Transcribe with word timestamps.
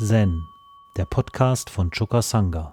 Zen, 0.00 0.46
der 0.96 1.06
Podcast 1.06 1.70
von 1.70 1.90
Choka 1.90 2.22
Sangha. 2.22 2.72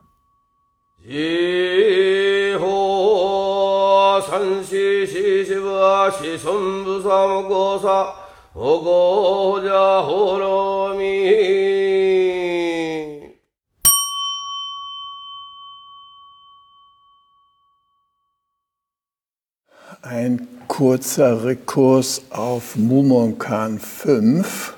Ein 20.04 20.48
kurzer 20.68 21.44
Rekurs 21.44 22.22
auf 22.30 22.76
Mumonkan 22.76 23.80
5 23.80 24.76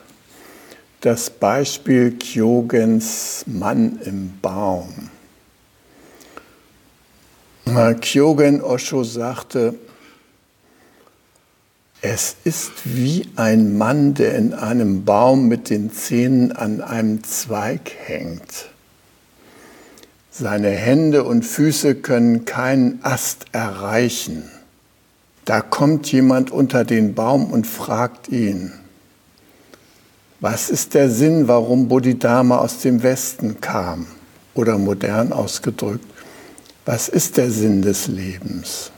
das 1.01 1.29
Beispiel 1.29 2.17
Kyogens 2.17 3.43
Mann 3.47 3.99
im 4.03 4.33
Baum. 4.41 5.09
Kyogen 8.01 8.61
Osho 8.61 9.03
sagte, 9.03 9.75
es 12.01 12.35
ist 12.43 12.71
wie 12.85 13.27
ein 13.35 13.77
Mann, 13.77 14.13
der 14.13 14.35
in 14.35 14.53
einem 14.53 15.03
Baum 15.03 15.47
mit 15.47 15.69
den 15.69 15.91
Zähnen 15.91 16.51
an 16.51 16.81
einem 16.81 17.23
Zweig 17.23 17.91
hängt. 18.05 18.69
Seine 20.31 20.69
Hände 20.69 21.23
und 21.23 21.43
Füße 21.43 21.95
können 21.95 22.45
keinen 22.45 22.99
Ast 23.03 23.47
erreichen. 23.51 24.43
Da 25.45 25.61
kommt 25.61 26.11
jemand 26.11 26.51
unter 26.51 26.85
den 26.85 27.15
Baum 27.15 27.51
und 27.51 27.65
fragt 27.65 28.29
ihn, 28.29 28.71
was 30.39 30.69
ist 30.69 30.93
der 30.93 31.09
Sinn, 31.09 31.47
warum 31.47 31.87
Bodhidharma 31.87 32.57
aus 32.57 32.79
dem 32.79 33.01
Westen 33.03 33.59
kam? 33.59 34.07
Oder 34.53 34.77
modern 34.77 35.33
ausgedrückt, 35.33 36.05
was 36.85 37.09
ist 37.09 37.37
der 37.37 37.51
Sinn 37.51 37.81
des 37.81 38.07
Lebens? 38.07 38.91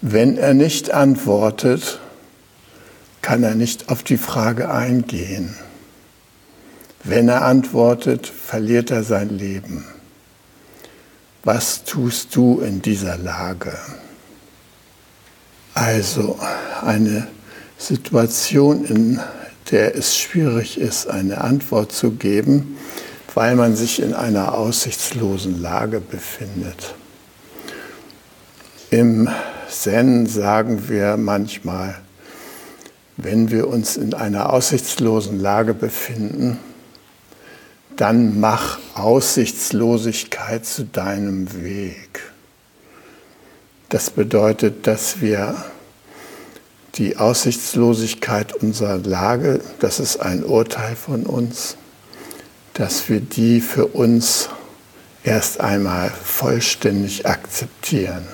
Wenn 0.00 0.36
er 0.36 0.54
nicht 0.54 0.92
antwortet, 0.92 2.00
kann 3.22 3.42
er 3.42 3.54
nicht 3.54 3.88
auf 3.88 4.02
die 4.02 4.16
Frage 4.16 4.70
eingehen. 4.70 5.56
Wenn 7.04 7.28
er 7.28 7.44
antwortet, 7.44 8.26
verliert 8.26 8.90
er 8.90 9.02
sein 9.02 9.30
Leben. 9.30 9.84
Was 11.44 11.84
tust 11.84 12.34
du 12.36 12.60
in 12.60 12.82
dieser 12.82 13.16
Lage? 13.16 13.76
Also 15.74 16.38
eine 16.82 17.28
Situation, 17.78 18.84
in 18.84 19.20
der 19.70 19.96
es 19.96 20.18
schwierig 20.18 20.78
ist, 20.78 21.06
eine 21.06 21.40
Antwort 21.40 21.92
zu 21.92 22.10
geben, 22.10 22.76
weil 23.34 23.54
man 23.54 23.76
sich 23.76 24.02
in 24.02 24.14
einer 24.14 24.54
aussichtslosen 24.54 25.62
Lage 25.62 26.00
befindet. 26.00 26.94
Im 28.90 29.28
Zen 29.68 30.26
sagen 30.26 30.88
wir 30.88 31.16
manchmal, 31.16 31.96
wenn 33.16 33.50
wir 33.50 33.68
uns 33.68 33.96
in 33.96 34.14
einer 34.14 34.52
aussichtslosen 34.52 35.40
Lage 35.40 35.74
befinden, 35.74 36.58
dann 37.96 38.38
mach 38.40 38.78
Aussichtslosigkeit 38.94 40.64
zu 40.64 40.84
deinem 40.84 41.62
Weg. 41.62 42.22
Das 43.88 44.10
bedeutet, 44.10 44.86
dass 44.86 45.20
wir 45.20 45.56
die 46.94 47.16
Aussichtslosigkeit 47.16 48.54
unserer 48.54 48.98
Lage, 48.98 49.60
das 49.78 50.00
ist 50.00 50.18
ein 50.18 50.44
Urteil 50.44 50.96
von 50.96 51.24
uns, 51.24 51.76
dass 52.74 53.08
wir 53.08 53.20
die 53.20 53.60
für 53.60 53.86
uns 53.86 54.48
erst 55.22 55.60
einmal 55.60 56.10
vollständig 56.10 57.26
akzeptieren, 57.26 58.26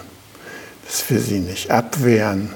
dass 0.86 1.08
wir 1.10 1.20
sie 1.20 1.40
nicht 1.40 1.70
abwehren, 1.70 2.50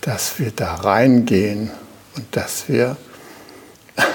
dass 0.00 0.38
wir 0.38 0.50
da 0.50 0.74
reingehen 0.74 1.70
und 2.16 2.24
dass 2.36 2.68
wir, 2.68 2.96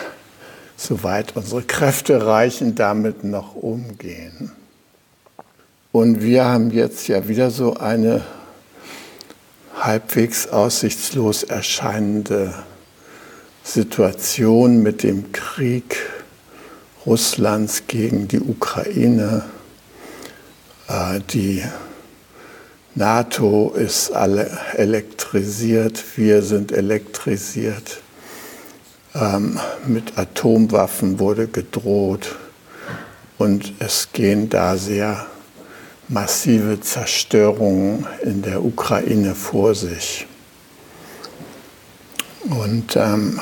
soweit 0.77 1.35
unsere 1.35 1.63
Kräfte 1.63 2.25
reichen, 2.25 2.75
damit 2.75 3.23
noch 3.23 3.55
umgehen. 3.55 4.51
Und 5.91 6.21
wir 6.21 6.45
haben 6.45 6.71
jetzt 6.71 7.07
ja 7.07 7.27
wieder 7.27 7.51
so 7.51 7.75
eine 7.75 8.21
halbwegs 9.85 10.47
aussichtslos 10.47 11.43
erscheinende 11.43 12.53
Situation 13.63 14.81
mit 14.81 15.03
dem 15.03 15.31
Krieg 15.31 15.97
Russlands 17.05 17.83
gegen 17.87 18.27
die 18.27 18.39
Ukraine. 18.39 19.43
Äh, 20.87 21.19
die 21.31 21.63
NATO 22.95 23.73
ist 23.75 24.11
alle 24.11 24.57
elektrisiert, 24.73 26.03
wir 26.15 26.41
sind 26.41 26.71
elektrisiert. 26.71 28.01
Ähm, 29.13 29.59
mit 29.85 30.17
Atomwaffen 30.17 31.19
wurde 31.19 31.47
gedroht 31.47 32.35
und 33.37 33.73
es 33.79 34.09
gehen 34.13 34.49
da 34.49 34.77
sehr 34.77 35.27
massive 36.07 36.79
Zerstörungen 36.81 38.05
in 38.23 38.41
der 38.41 38.63
Ukraine 38.63 39.35
vor 39.35 39.75
sich. 39.75 40.27
Und 42.49 42.95
ähm, 42.95 43.39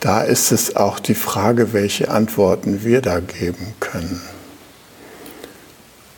da 0.00 0.22
ist 0.22 0.52
es 0.52 0.76
auch 0.76 0.98
die 0.98 1.14
Frage, 1.14 1.72
welche 1.72 2.10
Antworten 2.10 2.84
wir 2.84 3.00
da 3.00 3.20
geben 3.20 3.74
können. 3.80 4.20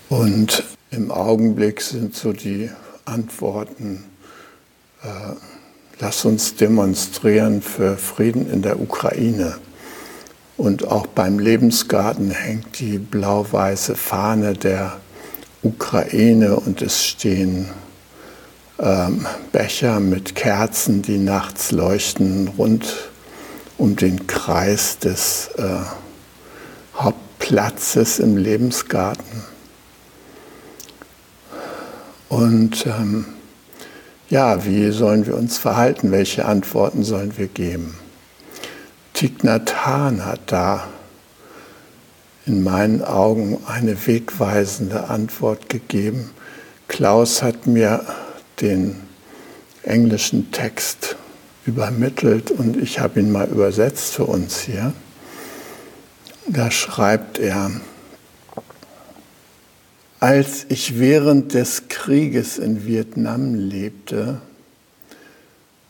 Und 0.08 0.64
im 0.91 1.10
Augenblick 1.10 1.80
sind 1.80 2.14
so 2.14 2.32
die 2.32 2.70
Antworten, 3.04 4.04
äh, 5.03 5.34
lass 5.98 6.24
uns 6.24 6.54
demonstrieren 6.54 7.60
für 7.60 7.97
Frieden 7.97 8.50
in 8.50 8.62
der 8.62 8.80
Ukraine. 8.80 9.56
Und 10.56 10.87
auch 10.87 11.06
beim 11.06 11.39
Lebensgarten 11.39 12.31
hängt 12.31 12.78
die 12.78 12.99
blau-weiße 12.99 13.94
Fahne 13.94 14.55
der 14.55 14.99
Ukraine 15.62 16.56
und 16.56 16.81
es 16.81 17.05
stehen 17.05 17.69
ähm, 18.78 19.27
Becher 19.53 20.00
mit 20.00 20.34
Kerzen, 20.34 21.03
die 21.03 21.19
nachts 21.19 21.72
leuchten, 21.72 22.49
rund 22.56 23.11
um 23.77 23.97
den 23.97 24.27
Kreis 24.27 24.99
des 24.99 25.50
äh, 25.59 25.81
Hauptplatzes 26.95 28.19
im 28.19 28.37
Lebensgarten. 28.37 29.45
Und 32.28 32.87
ähm, 32.87 33.27
ja, 34.28 34.65
wie 34.65 34.91
sollen 34.91 35.27
wir 35.27 35.37
uns 35.37 35.59
verhalten? 35.59 36.11
Welche 36.11 36.47
Antworten 36.47 37.05
sollen 37.05 37.37
wir 37.37 37.47
geben? 37.47 37.97
Hat 39.22 40.41
da 40.47 40.87
in 42.44 42.62
meinen 42.62 43.03
Augen 43.03 43.59
eine 43.66 44.06
wegweisende 44.06 45.09
Antwort 45.09 45.71
gegeben. 45.71 46.31
Klaus 46.87 47.43
hat 47.43 47.66
mir 47.66 48.04
den 48.60 49.00
englischen 49.82 50.53
Text 50.53 51.16
übermittelt 51.65 52.50
und 52.50 52.77
ich 52.77 53.00
habe 53.00 53.21
ihn 53.21 53.32
mal 53.32 53.49
übersetzt 53.49 54.12
für 54.15 54.25
uns 54.25 54.60
hier. 54.60 54.93
Da 56.47 56.71
schreibt 56.71 57.38
er, 57.38 57.71
als 60.21 60.66
ich 60.69 60.98
während 60.98 61.54
des 61.54 61.88
Krieges 61.88 62.59
in 62.59 62.84
Vietnam 62.84 63.54
lebte, 63.54 64.43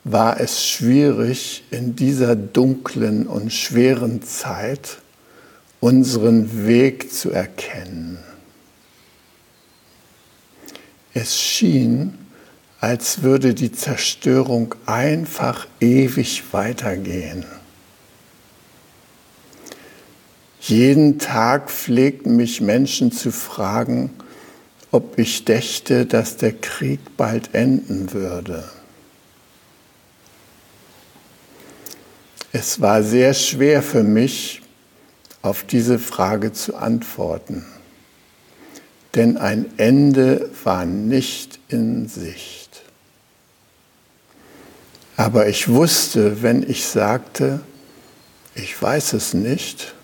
war 0.09 0.39
es 0.39 0.65
schwierig, 0.65 1.65
in 1.73 1.97
dieser 1.97 2.37
dunklen 2.37 3.27
und 3.27 3.53
schweren 3.53 4.23
Zeit 4.23 4.99
unseren 5.81 6.65
Weg 6.65 7.13
zu 7.13 7.33
erkennen. 7.33 8.19
Es 11.13 11.37
schien, 11.41 12.17
als 12.79 13.23
würde 13.23 13.53
die 13.53 13.73
Zerstörung 13.73 14.77
einfach 14.87 15.67
ewig 15.81 16.45
weitergehen. 16.53 17.45
Jeden 20.61 21.19
Tag 21.19 21.69
pflegten 21.69 22.37
mich 22.37 22.61
Menschen 22.61 23.11
zu 23.11 23.33
fragen, 23.33 24.11
ob 24.93 25.19
ich 25.19 25.45
dächte, 25.45 26.07
dass 26.07 26.37
der 26.37 26.53
Krieg 26.53 27.01
bald 27.17 27.55
enden 27.55 28.13
würde. 28.13 28.71
Es 32.53 32.81
war 32.81 33.03
sehr 33.03 33.35
schwer 33.35 33.83
für 33.83 34.03
mich, 34.03 34.63
auf 35.43 35.63
diese 35.63 35.99
Frage 35.99 36.53
zu 36.53 36.77
antworten, 36.77 37.65
denn 39.15 39.37
ein 39.37 39.67
Ende 39.77 40.51
war 40.65 40.85
nicht 40.85 41.61
in 41.69 42.09
Sicht. 42.09 42.83
Aber 45.17 45.49
ich 45.49 45.69
wusste, 45.69 46.43
wenn 46.43 46.69
ich 46.69 46.85
sagte, 46.85 47.61
ich 48.55 48.81
weiß 48.81 49.13
es 49.15 49.35
nicht, 49.35 49.95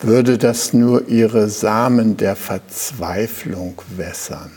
würde 0.00 0.38
das 0.38 0.72
nur 0.72 1.08
ihre 1.08 1.48
Samen 1.48 2.16
der 2.16 2.36
Verzweiflung 2.36 3.80
wässern. 3.96 4.52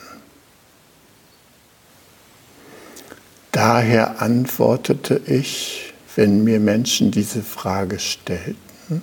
Daher 3.52 4.22
antwortete 4.22 5.22
ich, 5.26 5.91
wenn 6.16 6.44
mir 6.44 6.60
Menschen 6.60 7.12
diese 7.12 7.42
Frage 7.42 8.00
stellten, 8.00 9.02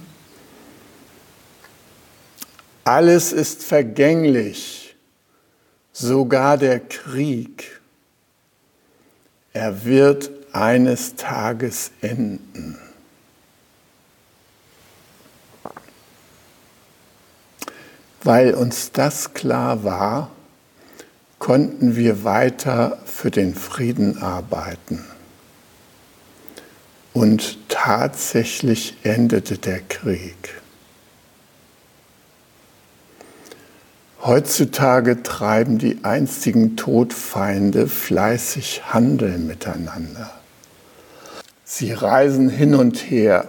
alles 2.85 3.33
ist 3.33 3.65
vergänglich, 3.65 4.97
sogar 5.93 6.57
der 6.57 6.81
Krieg. 6.81 7.81
Er 9.53 9.85
wird 9.85 10.31
eines 10.53 11.17
Tages 11.17 11.91
enden. 12.01 12.79
Weil 18.23 18.55
uns 18.55 18.91
das 18.93 19.35
klar 19.35 19.85
war, 19.85 20.31
konnten 21.39 21.95
wir 21.95 22.25
weiter 22.25 22.99
für 23.05 23.31
den 23.31 23.55
Frieden 23.55 24.23
arbeiten. 24.23 25.05
Und 27.19 27.59
tatsächlich 27.69 28.95
endete 29.03 29.59
der 29.59 29.81
Krieg. 29.81 30.55
Heutzutage 34.23 35.25
treiben 35.25 35.79
die 35.79 35.99
einstigen 36.05 36.77
Todfeinde 36.77 37.89
fleißig 37.89 38.95
Handel 38.95 39.37
miteinander. 39.39 40.31
Sie 41.65 41.91
reisen 41.91 42.49
hin 42.49 42.77
und 42.77 43.11
her 43.11 43.49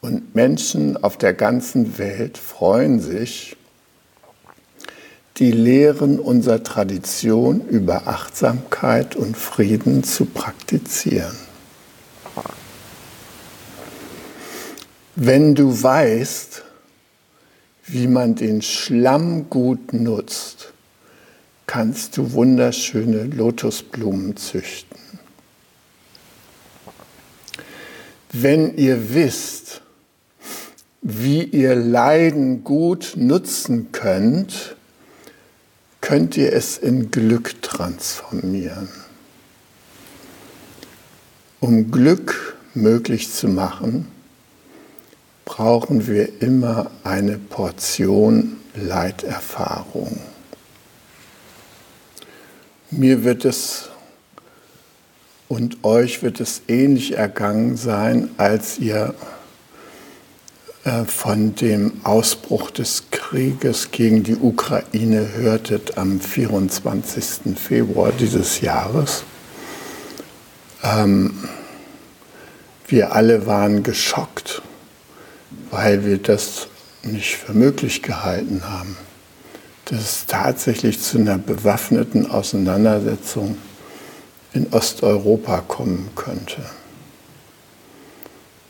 und 0.00 0.34
Menschen 0.34 0.96
auf 1.04 1.16
der 1.16 1.32
ganzen 1.32 1.96
Welt 1.96 2.38
freuen 2.38 2.98
sich, 2.98 3.56
die 5.36 5.52
Lehren 5.52 6.18
unserer 6.18 6.64
Tradition 6.64 7.60
über 7.68 8.08
Achtsamkeit 8.08 9.14
und 9.14 9.36
Frieden 9.36 10.02
zu 10.02 10.24
praktizieren. 10.24 11.45
Wenn 15.18 15.54
du 15.54 15.82
weißt, 15.82 16.62
wie 17.86 18.06
man 18.06 18.34
den 18.34 18.60
Schlamm 18.60 19.48
gut 19.48 19.94
nutzt, 19.94 20.74
kannst 21.66 22.18
du 22.18 22.32
wunderschöne 22.32 23.24
Lotusblumen 23.24 24.36
züchten. 24.36 24.98
Wenn 28.30 28.76
ihr 28.76 29.14
wisst, 29.14 29.80
wie 31.00 31.44
ihr 31.44 31.74
Leiden 31.74 32.62
gut 32.62 33.14
nutzen 33.16 33.92
könnt, 33.92 34.76
könnt 36.02 36.36
ihr 36.36 36.52
es 36.52 36.76
in 36.76 37.10
Glück 37.10 37.62
transformieren. 37.62 38.90
Um 41.60 41.90
Glück 41.90 42.58
möglich 42.74 43.32
zu 43.32 43.48
machen, 43.48 44.08
brauchen 45.46 46.06
wir 46.06 46.42
immer 46.42 46.90
eine 47.04 47.38
Portion 47.38 48.58
Leiterfahrung. 48.74 50.20
Mir 52.90 53.24
wird 53.24 53.46
es 53.46 53.88
und 55.48 55.84
euch 55.84 56.22
wird 56.22 56.40
es 56.40 56.62
ähnlich 56.68 57.16
ergangen 57.16 57.76
sein, 57.76 58.30
als 58.36 58.78
ihr 58.78 59.14
äh, 60.84 61.04
von 61.04 61.54
dem 61.54 62.00
Ausbruch 62.04 62.70
des 62.70 63.04
Krieges 63.10 63.92
gegen 63.92 64.24
die 64.24 64.36
Ukraine 64.36 65.32
hörtet 65.34 65.96
am 65.96 66.20
24. 66.20 67.56
Februar 67.56 68.12
dieses 68.12 68.60
Jahres. 68.60 69.22
Ähm, 70.82 71.48
wir 72.88 73.12
alle 73.12 73.46
waren 73.46 73.82
geschockt, 73.82 74.62
weil 75.70 76.04
wir 76.04 76.18
das 76.18 76.68
nicht 77.02 77.36
für 77.36 77.52
möglich 77.52 78.02
gehalten 78.02 78.62
haben, 78.64 78.96
dass 79.86 80.00
es 80.00 80.26
tatsächlich 80.26 81.00
zu 81.00 81.18
einer 81.18 81.38
bewaffneten 81.38 82.30
Auseinandersetzung 82.30 83.56
in 84.52 84.66
Osteuropa 84.72 85.60
kommen 85.60 86.08
könnte. 86.16 86.62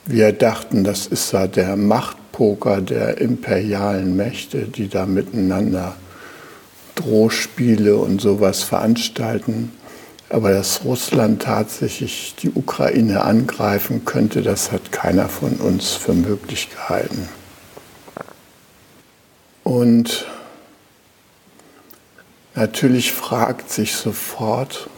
Wir 0.05 0.33
dachten, 0.33 0.85
das 0.85 1.07
ist 1.07 1.33
ja 1.33 1.47
der 1.47 1.77
Machtpoker 1.77 2.81
der 2.81 3.19
imperialen 3.19 4.17
Mächte, 4.17 4.63
die 4.63 4.89
da 4.89 5.07
miteinander 5.07 5.97
Drohspiele 6.95 7.97
und 7.97 8.21
sowas 8.21 8.63
veranstalten. 8.63 9.73
Aber 10.29 10.53
dass 10.53 10.85
Russland 10.85 11.43
tatsächlich 11.43 12.35
die 12.41 12.51
Ukraine 12.51 13.23
angreifen 13.23 14.05
könnte, 14.05 14.43
das 14.43 14.73
hat 14.73 14.91
keiner 14.91 15.29
von 15.29 15.55
uns 15.55 15.93
für 15.93 16.15
möglich 16.15 16.69
gehalten. 16.71 17.29
Und 19.63 20.27
natürlich 22.55 23.13
fragt 23.13 23.71
sich 23.71 23.95
sofort, 23.95 24.89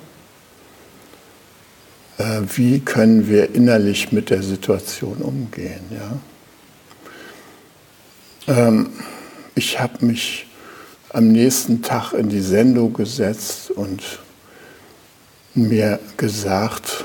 äh, 2.19 2.41
wie 2.55 2.81
können 2.81 3.29
wir 3.29 3.55
innerlich 3.55 4.13
mit 4.13 4.31
der 4.31 4.43
Situation 4.43 5.19
umgehen. 5.19 5.81
Ja? 5.91 6.19
Ähm, 8.69 8.91
ich 9.55 9.81
habe 9.81 10.05
mich 10.05 10.47
am 11.11 11.29
nächsten 11.29 11.83
Tag 11.83 12.13
in 12.13 12.29
die 12.29 12.41
Sendung 12.41 12.93
gesetzt 12.93 13.71
und 13.71 14.03
mir 15.55 15.99
gesagt, 16.17 17.05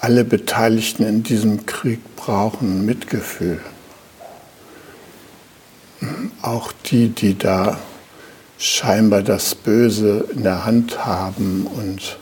alle 0.00 0.24
Beteiligten 0.24 1.04
in 1.04 1.22
diesem 1.22 1.66
Krieg 1.66 2.00
brauchen 2.16 2.86
Mitgefühl. 2.86 3.60
Auch 6.42 6.72
die, 6.86 7.08
die 7.08 7.36
da 7.36 7.78
scheinbar 8.58 9.22
das 9.22 9.54
Böse 9.54 10.28
in 10.32 10.42
der 10.42 10.64
Hand 10.64 11.04
haben 11.04 11.66
und 11.66 12.18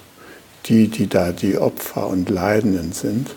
die, 0.66 0.88
die 0.88 1.06
da 1.06 1.32
die 1.32 1.58
Opfer 1.58 2.06
und 2.06 2.28
Leidenden 2.28 2.92
sind, 2.92 3.34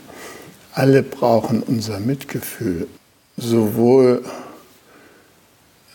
alle 0.74 1.04
brauchen 1.04 1.62
unser 1.62 2.00
Mitgefühl. 2.00 2.88
Sowohl 3.38 4.24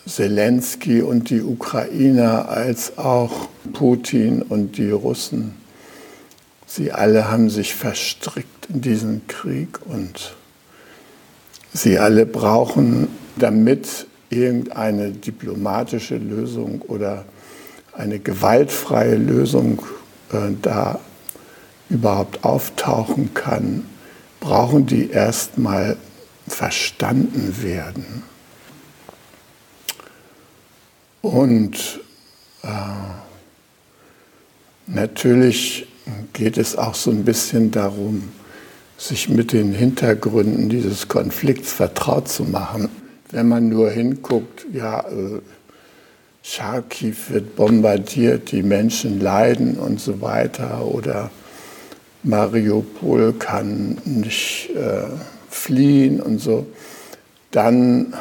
Zelensky 0.07 1.01
und 1.01 1.29
die 1.29 1.41
Ukrainer 1.41 2.49
als 2.49 2.97
auch 2.97 3.47
Putin 3.73 4.43
und 4.43 4.77
die 4.77 4.91
Russen. 4.91 5.55
Sie 6.67 6.91
alle 6.91 7.31
haben 7.31 7.49
sich 7.49 7.73
verstrickt 7.73 8.67
in 8.69 8.81
diesen 8.81 9.27
Krieg 9.27 9.79
und 9.85 10.35
sie 11.73 11.97
alle 11.97 12.25
brauchen, 12.25 13.07
damit 13.35 14.07
irgendeine 14.29 15.11
diplomatische 15.11 16.17
Lösung 16.17 16.81
oder 16.81 17.25
eine 17.93 18.19
gewaltfreie 18.19 19.15
Lösung 19.15 19.81
äh, 20.31 20.51
da 20.61 20.99
überhaupt 21.89 22.43
auftauchen 22.43 23.33
kann, 23.33 23.85
brauchen 24.39 24.85
die 24.85 25.09
erstmal 25.09 25.97
verstanden 26.47 27.55
werden. 27.61 28.23
Und 31.25 32.01
äh, 32.61 32.67
natürlich 34.85 35.87
geht 36.33 36.55
es 36.55 36.77
auch 36.77 36.93
so 36.93 37.09
ein 37.09 37.25
bisschen 37.25 37.71
darum, 37.71 38.29
sich 38.99 39.27
mit 39.27 39.51
den 39.51 39.73
Hintergründen 39.73 40.69
dieses 40.69 41.07
Konflikts 41.07 41.73
vertraut 41.73 42.27
zu 42.27 42.43
machen. 42.43 42.89
Wenn 43.31 43.47
man 43.47 43.69
nur 43.69 43.89
hinguckt, 43.89 44.67
ja, 44.71 44.99
äh, 44.99 45.41
Charkiw 46.43 47.15
wird 47.29 47.55
bombardiert, 47.55 48.51
die 48.51 48.61
Menschen 48.61 49.19
leiden 49.19 49.79
und 49.79 49.99
so 49.99 50.21
weiter, 50.21 50.85
oder 50.85 51.31
Mariupol 52.21 53.33
kann 53.33 53.97
nicht 54.05 54.69
äh, 54.75 55.07
fliehen 55.49 56.19
und 56.19 56.37
so, 56.37 56.67
dann 57.49 58.13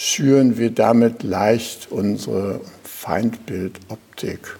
schüren 0.00 0.56
wir 0.56 0.70
damit 0.70 1.22
leicht 1.22 1.88
unsere 1.90 2.62
Feindbildoptik. 2.84 4.56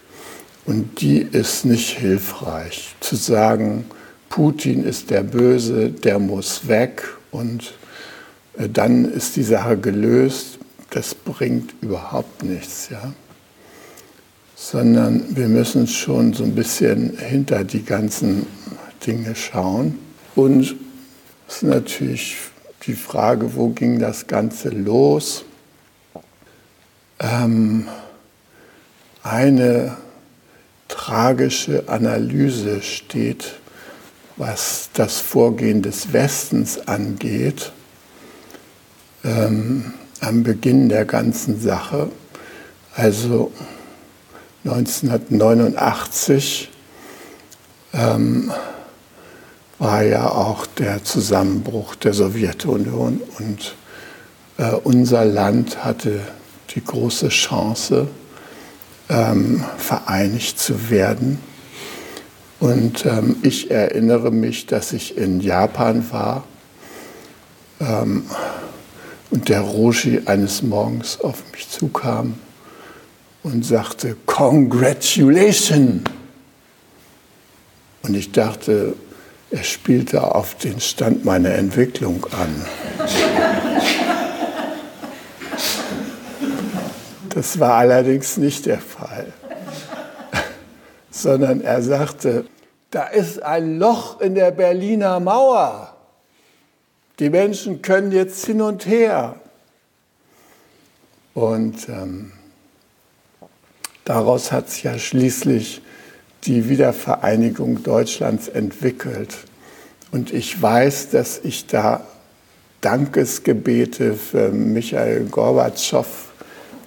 Und 0.66 1.00
die 1.00 1.20
ist 1.20 1.64
nicht 1.64 1.99
hilfreich. 1.99 2.94
Zu 3.00 3.16
sagen, 3.16 3.87
Putin 4.28 4.85
ist 4.85 5.09
der 5.09 5.23
Böse, 5.23 5.88
der 5.88 6.18
muss 6.18 6.68
weg 6.68 7.02
und 7.30 7.73
äh, 8.59 8.68
dann 8.68 9.06
ist 9.06 9.37
die 9.37 9.42
Sache 9.42 9.78
gelöst, 9.78 10.59
das 10.90 11.14
bringt 11.14 11.73
überhaupt 11.80 12.42
nichts. 12.42 12.90
Ja? 12.90 13.14
sondern 14.61 15.25
wir 15.35 15.49
müssen 15.49 15.87
schon 15.87 16.35
so 16.35 16.44
ein 16.44 16.54
bisschen 16.54 17.16
hinter 17.16 17.64
die 17.64 17.82
ganzen 17.82 18.47
Dinge 19.06 19.35
schauen. 19.35 19.99
Und 20.35 20.76
ist 21.49 21.62
natürlich 21.62 22.37
die 22.87 22.94
Frage, 22.94 23.54
wo 23.54 23.68
ging 23.68 23.99
das 23.99 24.26
Ganze 24.26 24.70
los? 24.70 25.44
Ähm, 27.18 27.88
eine 29.22 29.96
tragische 30.88 31.88
Analyse 31.88 32.82
steht, 32.82 33.54
was 34.37 34.90
das 34.94 35.20
Vorgehen 35.20 35.82
des 35.82 36.12
Westens 36.12 36.88
angeht, 36.88 37.72
ähm, 39.25 39.94
am 40.20 40.42
Beginn 40.42 40.88
der 40.88 41.04
ganzen 41.04 41.60
Sache. 41.60 42.10
Also 42.94 43.52
1989 44.64 46.70
ähm, 47.92 48.52
war 49.80 50.02
ja 50.02 50.30
auch 50.30 50.66
der 50.66 51.02
Zusammenbruch 51.04 51.94
der 51.94 52.12
Sowjetunion 52.12 53.22
und 53.38 53.75
äh, 54.58 54.72
unser 54.84 55.25
Land 55.25 55.82
hatte 55.82 56.20
die 56.75 56.84
große 56.84 57.30
Chance, 57.30 58.06
ähm, 59.08 59.64
vereinigt 59.78 60.58
zu 60.58 60.90
werden. 60.90 61.38
Und 62.60 63.06
ähm, 63.06 63.37
ich 63.42 63.70
erinnere 63.70 64.30
mich, 64.30 64.66
dass 64.66 64.92
ich 64.92 65.16
in 65.16 65.40
Japan 65.40 66.04
war 66.12 66.44
ähm, 67.80 68.25
und 69.30 69.49
der 69.49 69.62
Roshi 69.62 70.20
eines 70.26 70.62
Morgens 70.62 71.18
auf 71.22 71.42
mich 71.52 71.70
zukam 71.70 72.34
und 73.42 73.64
sagte, 73.64 74.14
Congratulations! 74.26 76.02
Und 78.02 78.14
ich 78.14 78.32
dachte, 78.32 78.94
er 79.50 79.64
spielte 79.64 80.35
auf 80.35 80.54
den 80.54 80.80
Stand 80.80 81.25
meiner 81.25 81.50
Entwicklung 81.50 82.25
an. 82.33 82.66
Das 87.30 87.59
war 87.59 87.75
allerdings 87.75 88.37
nicht 88.37 88.66
der 88.66 88.78
Fall, 88.78 89.33
sondern 91.11 91.61
er 91.61 91.83
sagte, 91.83 92.45
da 92.90 93.04
ist 93.04 93.42
ein 93.42 93.78
Loch 93.78 94.21
in 94.21 94.35
der 94.35 94.50
Berliner 94.50 95.21
Mauer. 95.21 95.95
Die 97.19 97.30
Menschen 97.30 97.83
können 97.83 98.12
jetzt 98.12 98.47
hin 98.47 98.61
und 98.61 98.87
her. 98.87 99.37
Und 101.35 101.88
ähm, 101.88 102.33
daraus 104.04 104.50
hat 104.50 104.71
sich 104.71 104.83
ja 104.83 104.99
schließlich 104.99 105.83
die 106.44 106.68
Wiedervereinigung 106.68 107.82
Deutschlands 107.82 108.49
entwickelt. 108.49 109.37
Und 110.11 110.32
ich 110.32 110.61
weiß, 110.61 111.11
dass 111.11 111.40
ich 111.42 111.66
da 111.66 112.04
Dankesgebete 112.80 114.14
für 114.14 114.49
Michael 114.50 115.26
Gorbatschow 115.26 116.06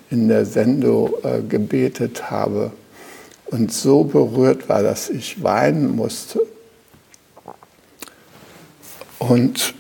in 0.10 0.28
der 0.28 0.46
Sendung 0.46 1.14
äh, 1.24 1.42
gebetet 1.42 2.32
habe 2.32 2.72
und 3.46 3.72
so 3.72 4.04
berührt 4.04 4.70
war, 4.70 4.82
dass 4.82 5.10
ich 5.10 5.44
weinen 5.44 5.96
musste. 5.96 6.42
Und 9.20 9.76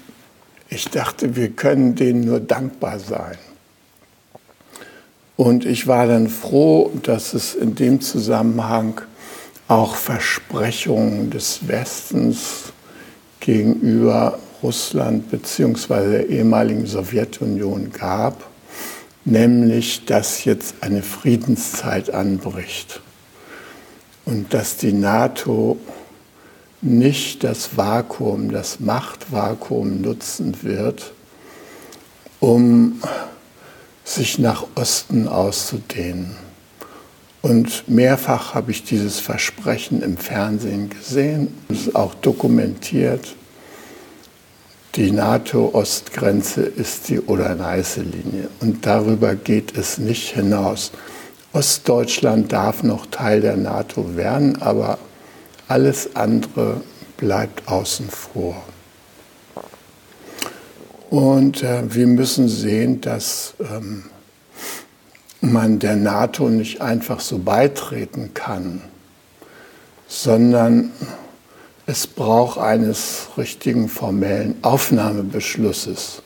ich 0.69 0.89
dachte, 0.89 1.35
wir 1.35 1.49
können 1.49 1.95
denen 1.95 2.21
nur 2.21 2.39
dankbar 2.39 2.99
sein. 2.99 3.37
Und 5.35 5.65
ich 5.65 5.87
war 5.87 6.07
dann 6.07 6.29
froh, 6.29 6.91
dass 7.01 7.33
es 7.33 7.55
in 7.55 7.75
dem 7.75 8.01
Zusammenhang 8.01 9.01
auch 9.73 9.95
Versprechungen 9.95 11.31
des 11.31 11.67
Westens 11.67 12.73
gegenüber 13.39 14.37
Russland 14.61 15.31
bzw. 15.31 16.11
der 16.11 16.29
ehemaligen 16.29 16.85
Sowjetunion 16.85 17.91
gab, 17.91 18.45
nämlich 19.25 20.05
dass 20.05 20.45
jetzt 20.45 20.75
eine 20.81 21.01
Friedenszeit 21.01 22.11
anbricht 22.11 23.01
und 24.25 24.53
dass 24.53 24.77
die 24.77 24.93
NATO 24.93 25.79
nicht 26.81 27.43
das 27.43 27.75
Vakuum, 27.75 28.51
das 28.51 28.79
Machtvakuum 28.79 30.01
nutzen 30.01 30.55
wird, 30.61 31.13
um 32.39 33.01
sich 34.03 34.37
nach 34.37 34.65
Osten 34.75 35.27
auszudehnen. 35.27 36.35
Und 37.43 37.89
mehrfach 37.89 38.53
habe 38.53 38.71
ich 38.71 38.85
dieses 38.85 39.19
Versprechen 39.19 40.01
im 40.01 40.15
Fernsehen 40.15 40.89
gesehen, 40.89 41.53
es 41.67 41.87
ist 41.87 41.95
auch 41.95 42.15
dokumentiert. 42.15 43.35
Die 44.95 45.11
NATO-Ostgrenze 45.11 46.61
ist 46.61 47.09
die 47.09 47.19
Oder-Neiße-Linie 47.19 48.47
und 48.61 48.85
darüber 48.85 49.35
geht 49.35 49.77
es 49.77 49.97
nicht 49.97 50.29
hinaus. 50.29 50.93
Ostdeutschland 51.51 52.53
darf 52.53 52.81
noch 52.81 53.07
Teil 53.07 53.41
der 53.41 53.57
NATO 53.57 54.15
werden, 54.15 54.61
aber 54.61 54.97
alles 55.67 56.15
andere 56.15 56.79
bleibt 57.17 57.67
außen 57.67 58.09
vor. 58.09 58.55
Und 61.09 61.61
äh, 61.61 61.93
wir 61.93 62.07
müssen 62.07 62.47
sehen, 62.47 63.01
dass 63.01 63.53
ähm, 63.59 64.05
man 65.43 65.79
der 65.79 65.95
NATO 65.97 66.49
nicht 66.49 66.81
einfach 66.81 67.19
so 67.19 67.37
beitreten 67.37 68.33
kann, 68.33 68.81
sondern 70.07 70.91
es 71.85 72.07
braucht 72.07 72.57
eines 72.57 73.27
richtigen 73.37 73.89
formellen 73.89 74.55
Aufnahmebeschlusses. 74.61 76.21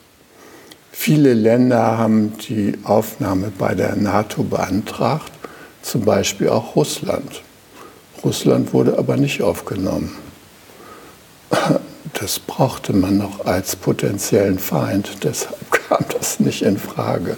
Viele 0.92 1.34
Länder 1.34 1.98
haben 1.98 2.38
die 2.48 2.78
Aufnahme 2.84 3.52
bei 3.58 3.74
der 3.74 3.96
NATO 3.96 4.44
beantragt, 4.44 5.32
zum 5.82 6.02
Beispiel 6.02 6.50
auch 6.50 6.76
Russland. 6.76 7.42
Russland 8.24 8.74
wurde 8.74 8.98
aber 9.00 9.18
nicht 9.18 9.42
aufgenommen. 9.42 10.16
Das 12.14 12.40
brauchte 12.40 12.94
man 12.94 13.18
noch 13.18 13.46
als 13.46 13.76
potenziellen 13.76 14.60
Feind, 14.60 15.24
deshalb 15.24 15.72
kam 15.72 16.06
das 16.14 16.40
nicht 16.40 16.62
in 16.62 16.78
Frage. 16.78 17.38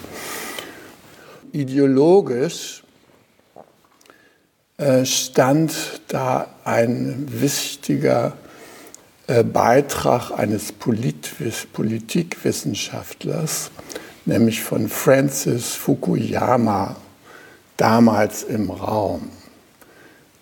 Ideologisch 1.51 2.83
äh, 4.77 5.03
stand 5.05 5.73
da 6.07 6.47
ein 6.63 7.25
wichtiger 7.29 8.33
äh, 9.27 9.43
Beitrag 9.43 10.31
eines 10.31 10.71
Politikwissenschaftlers, 10.71 13.71
nämlich 14.25 14.61
von 14.61 14.87
Francis 14.89 15.73
Fukuyama, 15.73 16.95
damals 17.77 18.43
im 18.43 18.71
Raum. 18.71 19.29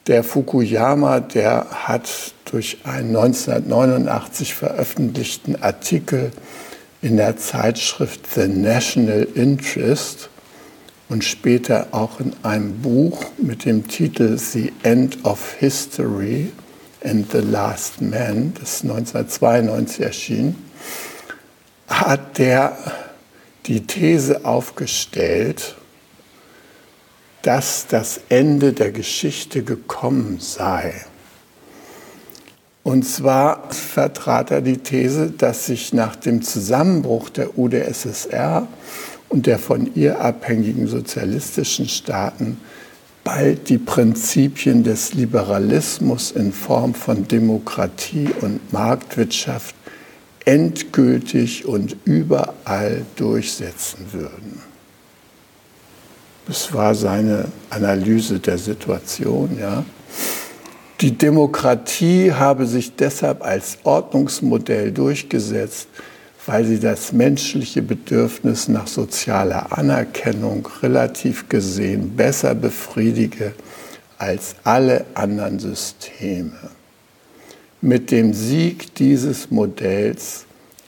Der 0.08 0.24
Fukuyama, 0.24 1.20
der 1.20 1.68
hat 1.70 2.10
durch 2.46 2.80
einen 2.84 3.16
1989 3.16 4.56
veröffentlichten 4.56 5.62
Artikel 5.62 6.32
in 7.02 7.18
der 7.18 7.38
Zeitschrift 7.38 8.22
The 8.34 8.48
National 8.48 9.28
Interest 9.36 10.30
und 11.10 11.24
später 11.24 11.88
auch 11.92 12.20
in 12.20 12.34
einem 12.44 12.82
Buch 12.82 13.26
mit 13.38 13.66
dem 13.66 13.88
Titel 13.88 14.38
The 14.38 14.74
End 14.84 15.24
of 15.24 15.54
History 15.60 16.52
and 17.04 17.32
the 17.32 17.40
Last 17.40 18.02
Man, 18.02 18.54
das 18.60 18.82
1992 18.82 20.06
erschien, 20.06 20.56
hat 21.88 22.38
der 22.38 22.78
die 23.66 23.86
These 23.86 24.46
aufgestellt, 24.46 25.76
dass 27.42 27.88
das 27.88 28.20
Ende 28.30 28.74
der 28.74 28.92
Geschichte 28.92 29.64
gekommen 29.64 30.40
sei. 30.40 31.06
Und 32.84 33.04
zwar 33.04 33.70
vertrat 33.72 34.52
er 34.52 34.62
die 34.62 34.78
These, 34.78 35.32
dass 35.32 35.66
sich 35.66 35.94
nach 35.94 36.16
dem 36.16 36.42
Zusammenbruch 36.42 37.30
der 37.30 37.58
UdSSR 37.58 38.68
und 39.30 39.46
der 39.46 39.60
von 39.60 39.94
ihr 39.96 40.22
abhängigen 40.22 40.88
sozialistischen 40.88 41.88
Staaten 41.88 42.58
bald 43.24 43.68
die 43.68 43.78
Prinzipien 43.78 44.84
des 44.84 45.14
Liberalismus 45.14 46.32
in 46.32 46.54
Form 46.54 46.94
von 46.94 47.28
Demokratie 47.28 48.30
und 48.42 48.72
Marktwirtschaft 48.72 49.76
endgültig 50.46 51.66
und 51.66 51.98
überall 52.06 53.06
durchsetzen 53.18 54.06
würden. 54.14 54.62
Das 56.48 56.74
war 56.74 56.96
seine 56.96 57.50
Analyse 57.70 58.40
der 58.40 58.58
Situation. 58.58 59.58
Ja. 59.60 59.84
Die 61.02 61.18
Demokratie 61.18 62.32
habe 62.32 62.66
sich 62.66 62.96
deshalb 62.96 63.44
als 63.44 63.80
Ordnungsmodell 63.84 64.94
durchgesetzt, 64.94 65.90
weil 66.48 66.66
sie 66.66 66.80
das 66.80 67.12
menschliche 67.12 67.82
Bedürfnis 67.82 68.70
nach 68.70 68.88
sozialer 68.88 69.78
Anerkennung 69.78 70.68
relativ 70.82 71.50
gesehen 71.50 72.16
besser 72.16 72.56
befriedige 72.56 73.54
als 74.18 74.56
alle 74.64 75.06
anderen 75.14 75.60
Systeme. 75.60 76.58
Mit 77.82 78.10
dem 78.12 78.34
Sieg 78.34 78.96
dieses 78.96 79.52
Modells 79.52 80.46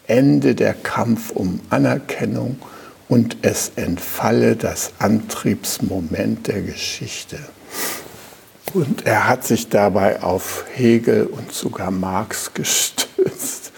ende 0.07 0.55
der 0.55 0.73
Kampf 0.73 1.31
um 1.31 1.59
Anerkennung 1.69 2.57
und 3.09 3.37
es 3.41 3.73
entfalle 3.75 4.55
das 4.55 4.93
Antriebsmoment 4.97 6.47
der 6.47 6.61
Geschichte. 6.61 7.37
Und 8.73 9.05
er 9.05 9.27
hat 9.27 9.45
sich 9.45 9.67
dabei 9.67 10.23
auf 10.23 10.63
Hegel 10.73 11.25
und 11.25 11.51
sogar 11.51 11.91
Marx 11.91 12.53
gestützt, 12.53 13.68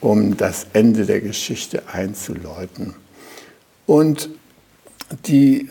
um 0.00 0.36
das 0.36 0.66
Ende 0.72 1.06
der 1.06 1.20
Geschichte 1.20 1.82
einzuläuten. 1.92 2.94
Und 3.86 4.30
die 5.26 5.68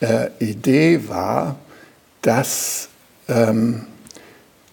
äh, 0.00 0.30
Idee 0.38 1.08
war, 1.08 1.56
dass 2.22 2.88
ähm, 3.28 3.86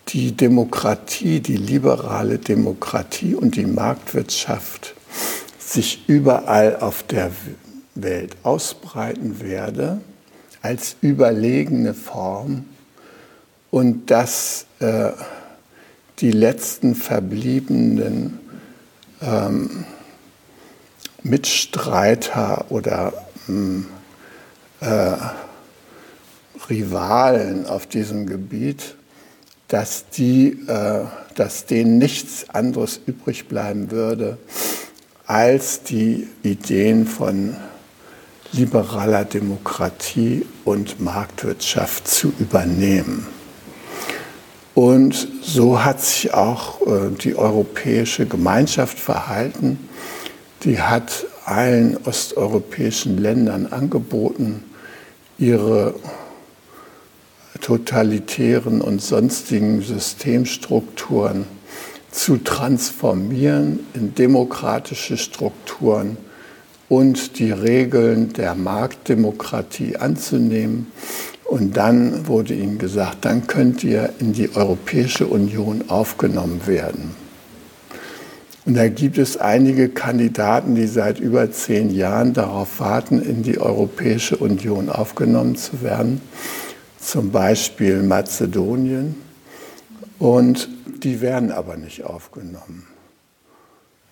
die 0.09 0.35
Demokratie, 0.35 1.39
die 1.39 1.57
liberale 1.57 2.37
Demokratie 2.37 3.35
und 3.35 3.55
die 3.55 3.65
Marktwirtschaft 3.65 4.95
sich 5.59 6.07
überall 6.07 6.77
auf 6.77 7.03
der 7.03 7.31
Welt 7.95 8.35
ausbreiten 8.43 9.41
werde 9.41 10.01
als 10.61 10.95
überlegene 11.01 11.93
Form 11.93 12.65
und 13.71 14.11
dass 14.11 14.65
äh, 14.79 15.11
die 16.21 16.31
letzten 16.31 16.93
verbliebenen 16.95 18.39
ähm, 19.21 19.85
Mitstreiter 21.23 22.65
oder 22.69 23.13
ähm, 23.49 23.87
äh, 24.81 25.15
Rivalen 26.69 27.65
auf 27.65 27.87
diesem 27.87 28.27
Gebiet, 28.27 28.95
dass, 29.67 30.09
die, 30.09 30.59
äh, 30.67 31.05
dass 31.35 31.65
denen 31.65 31.97
nichts 31.97 32.49
anderes 32.49 32.99
übrig 33.05 33.47
bleiben 33.47 33.89
würde, 33.89 34.37
als 35.25 35.83
die 35.83 36.27
Ideen 36.43 37.07
von 37.07 37.55
liberaler 38.51 39.25
Demokratie 39.25 40.45
und 40.65 40.99
Marktwirtschaft 40.99 42.07
zu 42.07 42.33
übernehmen. 42.37 43.25
Und 44.73 45.27
so 45.41 45.83
hat 45.83 46.01
sich 46.01 46.33
auch 46.33 46.81
äh, 46.81 47.09
die 47.21 47.35
Europäische 47.35 48.25
Gemeinschaft 48.25 48.99
verhalten. 48.99 49.77
Die 50.63 50.79
hat 50.81 51.25
allen 51.45 51.97
osteuropäischen 52.05 53.17
Ländern 53.17 53.67
angeboten, 53.67 54.63
ihre 55.37 55.95
totalitären 57.59 58.81
und 58.81 59.01
sonstigen 59.01 59.81
Systemstrukturen 59.81 61.45
zu 62.11 62.37
transformieren 62.37 63.79
in 63.93 64.15
demokratische 64.15 65.17
Strukturen 65.17 66.17
und 66.89 67.39
die 67.39 67.51
Regeln 67.51 68.33
der 68.33 68.53
Marktdemokratie 68.53 69.95
anzunehmen. 69.95 70.91
Und 71.51 71.75
dann 71.75 72.27
wurde 72.27 72.53
ihnen 72.53 72.77
gesagt, 72.77 73.25
dann 73.25 73.45
könnt 73.45 73.83
ihr 73.83 74.13
in 74.19 74.31
die 74.31 74.55
Europäische 74.55 75.27
Union 75.27 75.83
aufgenommen 75.89 76.61
werden. 76.65 77.13
Und 78.65 78.75
da 78.75 78.87
gibt 78.87 79.17
es 79.17 79.37
einige 79.37 79.89
Kandidaten, 79.89 80.75
die 80.75 80.87
seit 80.87 81.19
über 81.19 81.51
zehn 81.51 81.93
Jahren 81.93 82.33
darauf 82.33 82.79
warten, 82.79 83.21
in 83.21 83.43
die 83.43 83.59
Europäische 83.59 84.37
Union 84.37 84.89
aufgenommen 84.89 85.55
zu 85.57 85.81
werden 85.81 86.21
zum 87.01 87.31
Beispiel 87.31 88.03
Mazedonien, 88.03 89.15
und 90.19 90.69
die 91.03 91.19
werden 91.19 91.51
aber 91.51 91.77
nicht 91.77 92.03
aufgenommen. 92.03 92.85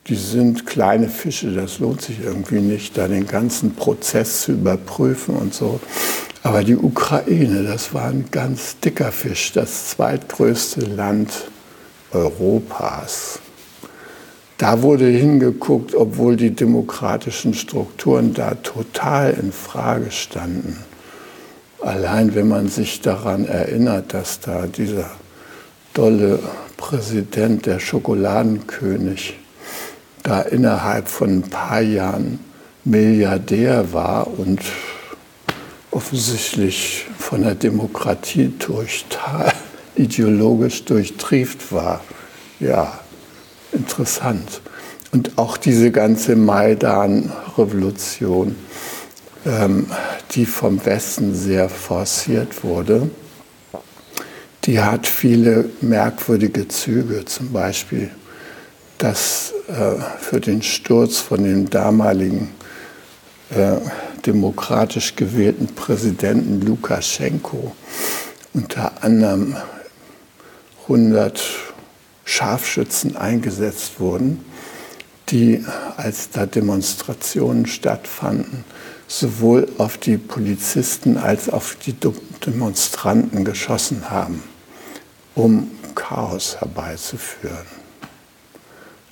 Die 0.07 0.15
sind 0.15 0.65
kleine 0.65 1.07
Fische, 1.07 1.53
das 1.53 1.77
lohnt 1.77 2.01
sich 2.01 2.19
irgendwie 2.23 2.61
nicht, 2.61 2.97
da 2.97 3.07
den 3.07 3.27
ganzen 3.27 3.75
Prozess 3.75 4.41
zu 4.41 4.53
überprüfen 4.53 5.35
und 5.35 5.53
so. 5.53 5.79
Aber 6.43 6.63
die 6.63 6.77
Ukraine, 6.77 7.63
das 7.63 7.93
war 7.93 8.05
ein 8.05 8.25
ganz 8.31 8.79
dicker 8.79 9.11
Fisch, 9.11 9.51
das 9.51 9.89
zweitgrößte 9.89 10.81
Land 10.81 11.31
Europas. 12.11 13.39
Da 14.57 14.81
wurde 14.81 15.07
hingeguckt, 15.07 15.95
obwohl 15.95 16.35
die 16.35 16.51
demokratischen 16.51 17.53
Strukturen 17.53 18.33
da 18.33 18.55
total 18.55 19.31
in 19.31 19.51
Frage 19.51 20.11
standen. 20.11 20.77
Allein 21.81 22.35
wenn 22.35 22.47
man 22.47 22.67
sich 22.67 22.99
daran 22.99 23.45
erinnert, 23.45 24.13
dass 24.13 24.41
da 24.41 24.67
dieser 24.67 25.09
dolle 25.93 26.39
Präsident, 26.75 27.65
der 27.65 27.79
Schokoladenkönig, 27.79 29.37
da 30.23 30.41
innerhalb 30.41 31.07
von 31.07 31.37
ein 31.37 31.41
paar 31.43 31.81
Jahren 31.81 32.39
Milliardär 32.83 33.93
war 33.93 34.27
und 34.27 34.59
offensichtlich 35.91 37.05
von 37.17 37.43
der 37.43 37.55
Demokratie 37.55 38.51
durchtal, 38.59 39.53
ideologisch 39.95 40.83
durchtrieft 40.85 41.71
war. 41.71 42.01
Ja, 42.59 42.99
interessant. 43.71 44.61
Und 45.11 45.37
auch 45.37 45.57
diese 45.57 45.91
ganze 45.91 46.35
Maidan-Revolution 46.35 48.55
ähm, 49.45 49.87
die 50.31 50.45
vom 50.45 50.83
Westen 50.85 51.33
sehr 51.33 51.69
forciert 51.69 52.63
wurde, 52.63 53.09
die 54.65 54.81
hat 54.81 55.07
viele 55.07 55.69
merkwürdige 55.81 56.67
Züge, 56.67 57.25
zum 57.25 57.51
Beispiel 57.51 58.11
dass 58.97 59.53
äh, 59.69 60.01
für 60.19 60.41
den 60.41 60.61
Sturz 60.61 61.19
von 61.19 61.43
dem 61.43 61.69
damaligen 61.69 62.49
äh, 63.49 63.77
demokratisch 64.25 65.15
gewählten 65.15 65.67
Präsidenten 65.67 66.61
Lukaschenko 66.61 67.75
unter 68.53 69.03
anderem 69.03 69.55
100 70.83 71.41
Scharfschützen 72.25 73.15
eingesetzt 73.15 73.99
wurden, 73.99 74.43
die, 75.29 75.63
als 75.97 76.31
da 76.31 76.45
Demonstrationen 76.45 77.65
stattfanden, 77.65 78.63
sowohl 79.07 79.67
auf 79.77 79.97
die 79.97 80.17
Polizisten 80.17 81.17
als 81.17 81.49
auf 81.49 81.75
die 81.85 81.95
Demonstranten 82.45 83.43
geschossen 83.45 84.09
haben, 84.09 84.43
um 85.35 85.71
Chaos 85.95 86.57
herbeizuführen. 86.59 87.79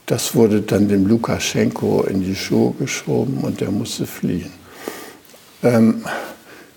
Das 0.05 0.35
wurde 0.35 0.61
dann 0.61 0.87
dem 0.87 1.05
Lukaschenko 1.05 2.03
in 2.03 2.21
die 2.21 2.35
Schuhe 2.35 2.73
geschoben 2.79 3.39
und 3.39 3.61
er 3.61 3.71
musste 3.71 4.05
fliehen. 4.05 4.53
Ähm, 5.63 6.05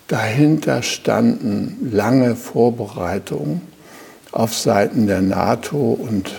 dahinter 0.07 0.81
standen 0.81 1.89
lange 1.91 2.35
Vorbereitungen 2.35 3.61
auf 4.31 4.55
Seiten 4.55 5.07
der 5.07 5.21
NATO 5.21 5.77
und 5.77 6.31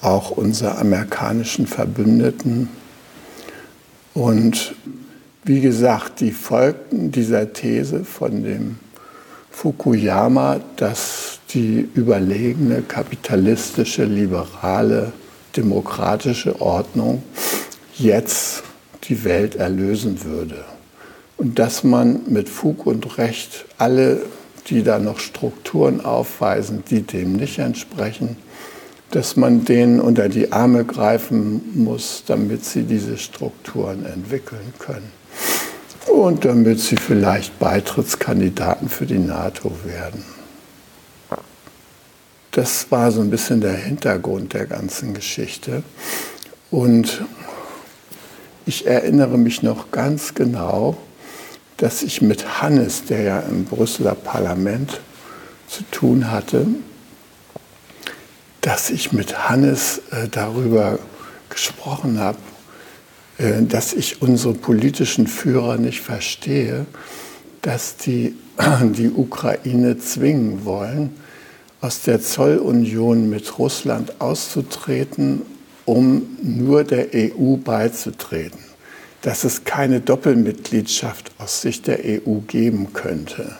auch 0.00 0.30
unserer 0.30 0.78
amerikanischen 0.78 1.66
Verbündeten. 1.66 2.68
Und 4.14 4.74
wie 5.44 5.60
gesagt, 5.60 6.20
die 6.20 6.32
folgten 6.32 7.10
dieser 7.10 7.52
These 7.52 8.04
von 8.04 8.42
dem 8.42 8.78
Fukuyama, 9.50 10.60
dass 10.76 11.40
die 11.50 11.88
überlegene 11.94 12.82
kapitalistische, 12.82 14.04
liberale, 14.04 15.12
demokratische 15.56 16.60
Ordnung 16.60 17.22
jetzt 17.94 18.62
die 19.04 19.24
Welt 19.24 19.56
erlösen 19.56 20.24
würde. 20.24 20.64
Und 21.42 21.58
dass 21.58 21.82
man 21.82 22.20
mit 22.28 22.48
Fug 22.48 22.86
und 22.86 23.18
Recht 23.18 23.64
alle, 23.76 24.22
die 24.68 24.84
da 24.84 25.00
noch 25.00 25.18
Strukturen 25.18 26.00
aufweisen, 26.00 26.84
die 26.88 27.02
dem 27.02 27.32
nicht 27.32 27.58
entsprechen, 27.58 28.36
dass 29.10 29.34
man 29.34 29.64
denen 29.64 30.00
unter 30.00 30.28
die 30.28 30.52
Arme 30.52 30.84
greifen 30.84 31.60
muss, 31.74 32.22
damit 32.28 32.64
sie 32.64 32.84
diese 32.84 33.18
Strukturen 33.18 34.06
entwickeln 34.06 34.72
können 34.78 35.10
und 36.06 36.44
damit 36.44 36.78
sie 36.78 36.94
vielleicht 36.94 37.58
Beitrittskandidaten 37.58 38.88
für 38.88 39.06
die 39.06 39.18
NATO 39.18 39.72
werden. 39.84 40.22
Das 42.52 42.88
war 42.92 43.10
so 43.10 43.20
ein 43.20 43.30
bisschen 43.30 43.60
der 43.60 43.74
Hintergrund 43.74 44.52
der 44.52 44.66
ganzen 44.66 45.12
Geschichte. 45.12 45.82
Und 46.70 47.24
ich 48.64 48.86
erinnere 48.86 49.38
mich 49.38 49.64
noch 49.64 49.90
ganz 49.90 50.34
genau, 50.34 50.96
dass 51.82 52.04
ich 52.04 52.22
mit 52.22 52.62
Hannes, 52.62 53.06
der 53.06 53.22
ja 53.22 53.40
im 53.40 53.64
Brüsseler 53.64 54.14
Parlament 54.14 55.00
zu 55.66 55.82
tun 55.90 56.30
hatte, 56.30 56.64
dass 58.60 58.88
ich 58.88 59.12
mit 59.12 59.48
Hannes 59.48 60.00
äh, 60.12 60.28
darüber 60.28 61.00
gesprochen 61.50 62.20
habe, 62.20 62.38
äh, 63.38 63.62
dass 63.62 63.94
ich 63.94 64.22
unsere 64.22 64.54
politischen 64.54 65.26
Führer 65.26 65.76
nicht 65.76 66.02
verstehe, 66.02 66.86
dass 67.62 67.96
die 67.96 68.36
die 68.82 69.10
Ukraine 69.10 69.98
zwingen 69.98 70.64
wollen, 70.64 71.10
aus 71.80 72.02
der 72.02 72.20
Zollunion 72.20 73.28
mit 73.28 73.58
Russland 73.58 74.20
auszutreten 74.20 75.42
um 75.84 76.38
nur 76.40 76.84
der 76.84 77.08
EU 77.12 77.56
beizutreten, 77.56 78.60
dass 79.22 79.44
es 79.44 79.64
keine 79.64 80.00
Doppelmitgliedschaft 80.00 81.30
aus 81.38 81.62
Sicht 81.62 81.86
der 81.86 82.00
EU 82.04 82.40
geben 82.46 82.92
könnte. 82.92 83.56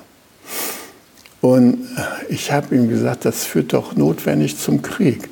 Und 1.40 1.88
ich 2.28 2.52
habe 2.52 2.74
ihm 2.74 2.88
gesagt, 2.88 3.24
das 3.24 3.44
führt 3.44 3.72
doch 3.72 3.96
notwendig 3.96 4.58
zum 4.58 4.82
Krieg. 4.82 5.28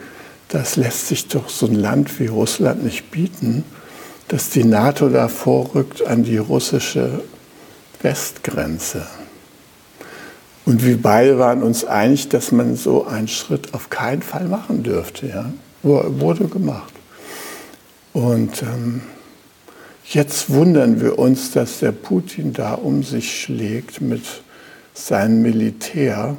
Das 0.48 0.76
lässt 0.76 1.08
sich 1.08 1.28
doch 1.28 1.48
so 1.48 1.66
ein 1.66 1.74
Land 1.74 2.18
wie 2.18 2.26
Russland 2.26 2.82
nicht 2.82 3.10
bieten, 3.10 3.64
dass 4.28 4.50
die 4.50 4.64
NATO 4.64 5.08
da 5.08 5.28
vorrückt 5.28 6.06
an 6.06 6.24
die 6.24 6.38
russische 6.38 7.22
Westgrenze. 8.02 9.06
Und 10.64 10.84
wir 10.84 11.00
beide 11.00 11.38
waren 11.38 11.62
uns 11.62 11.84
einig, 11.84 12.28
dass 12.28 12.52
man 12.52 12.76
so 12.76 13.06
einen 13.06 13.28
Schritt 13.28 13.74
auf 13.74 13.90
keinen 13.90 14.22
Fall 14.22 14.44
machen 14.44 14.82
dürfte. 14.82 15.26
Ja? 15.26 15.52
Wurde 15.82 16.44
gemacht. 16.46 16.92
Und 18.12 18.62
ähm, 18.62 19.02
jetzt 20.14 20.50
wundern 20.50 21.00
wir 21.00 21.18
uns, 21.18 21.52
dass 21.52 21.78
der 21.78 21.92
Putin 21.92 22.52
da 22.52 22.74
um 22.74 23.02
sich 23.02 23.40
schlägt 23.40 24.00
mit 24.00 24.22
seinem 24.92 25.42
Militär. 25.42 26.36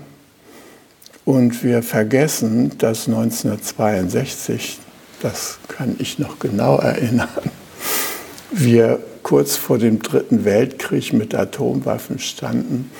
Und 1.23 1.63
wir 1.63 1.83
vergessen, 1.83 2.77
dass 2.77 3.07
1962, 3.07 4.79
das 5.21 5.59
kann 5.67 5.95
ich 5.99 6.19
noch 6.19 6.39
genau 6.39 6.77
erinnern, 6.77 7.29
wir 8.51 8.99
kurz 9.23 9.55
vor 9.55 9.77
dem 9.77 10.01
Dritten 10.01 10.43
Weltkrieg 10.43 11.13
mit 11.13 11.33
Atomwaffen 11.33 12.19
standen, 12.19 12.91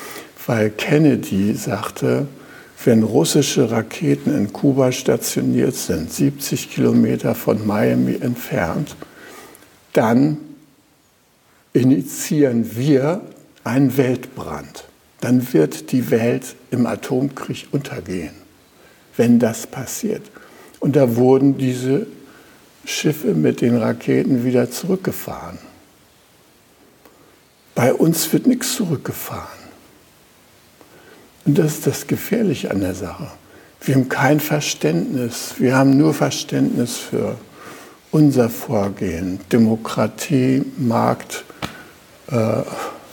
weil 0.45 0.69
Kennedy 0.69 1.53
sagte, 1.55 2.27
wenn 2.85 3.03
russische 3.03 3.69
Raketen 3.69 4.35
in 4.35 4.53
Kuba 4.53 4.91
stationiert 4.91 5.75
sind, 5.75 6.11
70 6.11 6.71
Kilometer 6.71 7.35
von 7.35 7.65
Miami 7.67 8.17
entfernt, 8.21 8.95
dann 9.93 10.37
initiieren 11.73 12.75
wir 12.75 13.21
einen 13.63 13.95
Weltbrand. 13.97 14.85
Dann 15.21 15.53
wird 15.53 15.91
die 15.91 16.09
Welt 16.09 16.55
im 16.71 16.85
Atomkrieg 16.85 17.67
untergehen, 17.71 18.33
wenn 19.17 19.39
das 19.39 19.67
passiert. 19.67 20.23
Und 20.79 20.95
da 20.95 21.15
wurden 21.15 21.57
diese 21.57 22.07
Schiffe 22.85 23.33
mit 23.35 23.61
den 23.61 23.77
Raketen 23.77 24.43
wieder 24.43 24.71
zurückgefahren. 24.71 25.59
Bei 27.75 27.93
uns 27.93 28.33
wird 28.33 28.47
nichts 28.47 28.75
zurückgefahren. 28.75 29.61
Und 31.45 31.57
das 31.57 31.75
ist 31.75 31.87
das 31.87 32.07
Gefährliche 32.07 32.71
an 32.71 32.81
der 32.81 32.95
Sache. 32.95 33.27
Wir 33.83 33.95
haben 33.95 34.09
kein 34.09 34.39
Verständnis. 34.39 35.55
Wir 35.57 35.75
haben 35.75 35.97
nur 35.97 36.13
Verständnis 36.13 36.97
für 36.97 37.37
unser 38.11 38.49
Vorgehen. 38.49 39.39
Demokratie, 39.51 40.63
Markt, 40.77 41.45
äh, 42.31 42.63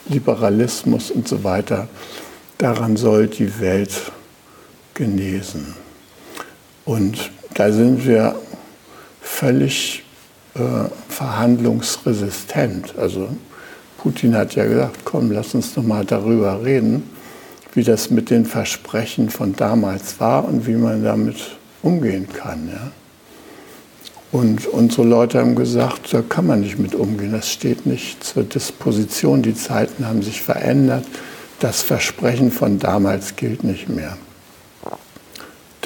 Liberalismus 0.08 1.10
und 1.10 1.28
so 1.28 1.44
weiter. 1.44 1.88
Daran 2.58 2.96
soll 2.96 3.26
die 3.26 3.60
Welt 3.60 4.12
genesen. 4.94 5.74
Und 6.84 7.30
da 7.54 7.70
sind 7.70 8.06
wir 8.06 8.34
völlig 9.20 10.04
äh, 10.54 10.60
verhandlungsresistent. 11.08 12.96
Also 12.98 13.28
Putin 13.98 14.34
hat 14.34 14.54
ja 14.54 14.64
gesagt, 14.64 15.00
komm, 15.04 15.30
lass 15.30 15.54
uns 15.54 15.74
doch 15.74 15.82
mal 15.82 16.04
darüber 16.04 16.64
reden 16.64 17.02
wie 17.78 17.84
das 17.84 18.10
mit 18.10 18.30
den 18.30 18.44
Versprechen 18.44 19.30
von 19.30 19.54
damals 19.54 20.18
war 20.20 20.44
und 20.44 20.66
wie 20.66 20.74
man 20.74 21.04
damit 21.04 21.36
umgehen 21.82 22.28
kann. 22.28 22.68
Ja? 22.68 22.90
Und 24.30 24.66
unsere 24.66 25.04
Leute 25.04 25.38
haben 25.38 25.54
gesagt, 25.54 26.12
da 26.12 26.20
kann 26.20 26.46
man 26.46 26.60
nicht 26.60 26.78
mit 26.78 26.94
umgehen, 26.94 27.32
das 27.32 27.50
steht 27.50 27.86
nicht 27.86 28.22
zur 28.22 28.44
Disposition, 28.44 29.42
die 29.42 29.54
Zeiten 29.54 30.06
haben 30.06 30.22
sich 30.22 30.42
verändert, 30.42 31.04
das 31.60 31.82
Versprechen 31.82 32.52
von 32.52 32.78
damals 32.78 33.36
gilt 33.36 33.64
nicht 33.64 33.88
mehr. 33.88 34.18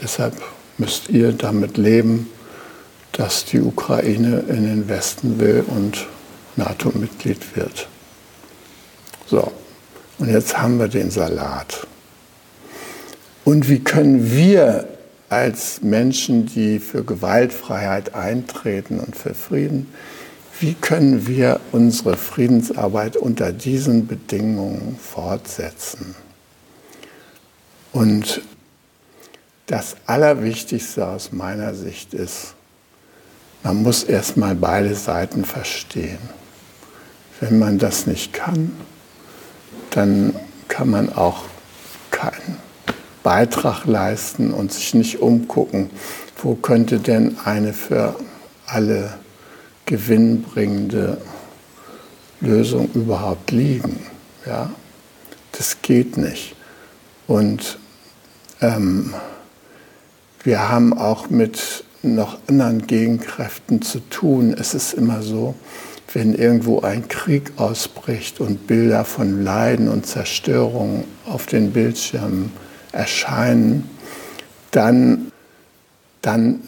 Deshalb 0.02 0.34
müsst 0.76 1.08
ihr 1.08 1.32
damit 1.32 1.76
leben, 1.76 2.28
dass 3.12 3.44
die 3.44 3.60
Ukraine 3.60 4.44
in 4.48 4.64
den 4.64 4.88
Westen 4.88 5.38
will 5.38 5.64
und 5.68 6.06
NATO-Mitglied 6.56 7.56
wird. 7.56 7.86
So, 9.26 9.52
und 10.18 10.28
jetzt 10.28 10.58
haben 10.58 10.78
wir 10.78 10.88
den 10.88 11.10
Salat. 11.10 11.86
Und 13.44 13.68
wie 13.68 13.80
können 13.80 14.32
wir 14.32 14.88
als 15.32 15.80
Menschen, 15.80 16.44
die 16.44 16.78
für 16.78 17.04
Gewaltfreiheit 17.04 18.14
eintreten 18.14 19.00
und 19.00 19.16
für 19.16 19.32
Frieden, 19.32 19.92
wie 20.60 20.74
können 20.74 21.26
wir 21.26 21.58
unsere 21.72 22.18
Friedensarbeit 22.18 23.16
unter 23.16 23.50
diesen 23.50 24.06
Bedingungen 24.06 24.98
fortsetzen? 25.00 26.14
Und 27.92 28.42
das 29.66 29.96
Allerwichtigste 30.04 31.08
aus 31.08 31.32
meiner 31.32 31.74
Sicht 31.74 32.12
ist, 32.12 32.54
man 33.62 33.82
muss 33.82 34.04
erstmal 34.04 34.54
beide 34.54 34.94
Seiten 34.94 35.46
verstehen. 35.46 36.18
Wenn 37.40 37.58
man 37.58 37.78
das 37.78 38.06
nicht 38.06 38.34
kann, 38.34 38.76
dann 39.90 40.36
kann 40.68 40.90
man 40.90 41.10
auch 41.10 41.44
keinen 42.10 42.58
Beitrag 43.22 43.84
leisten 43.86 44.52
und 44.52 44.72
sich 44.72 44.94
nicht 44.94 45.20
umgucken, 45.20 45.90
wo 46.42 46.54
könnte 46.54 46.98
denn 46.98 47.36
eine 47.44 47.72
für 47.72 48.16
alle 48.66 49.14
gewinnbringende 49.86 51.18
Lösung 52.40 52.90
überhaupt 52.94 53.50
liegen. 53.50 54.00
Ja? 54.46 54.70
Das 55.52 55.82
geht 55.82 56.16
nicht. 56.16 56.56
Und 57.26 57.78
ähm, 58.60 59.14
wir 60.42 60.68
haben 60.68 60.96
auch 60.96 61.30
mit 61.30 61.84
noch 62.02 62.38
anderen 62.48 62.86
Gegenkräften 62.86 63.82
zu 63.82 64.00
tun. 64.10 64.54
Es 64.58 64.74
ist 64.74 64.92
immer 64.92 65.22
so, 65.22 65.54
wenn 66.12 66.34
irgendwo 66.34 66.80
ein 66.80 67.06
Krieg 67.08 67.52
ausbricht 67.56 68.40
und 68.40 68.66
Bilder 68.66 69.04
von 69.04 69.44
Leiden 69.44 69.88
und 69.88 70.06
Zerstörung 70.06 71.04
auf 71.26 71.46
den 71.46 71.72
Bildschirmen 71.72 72.52
erscheinen, 72.92 73.88
dann, 74.70 75.32
dann 76.20 76.60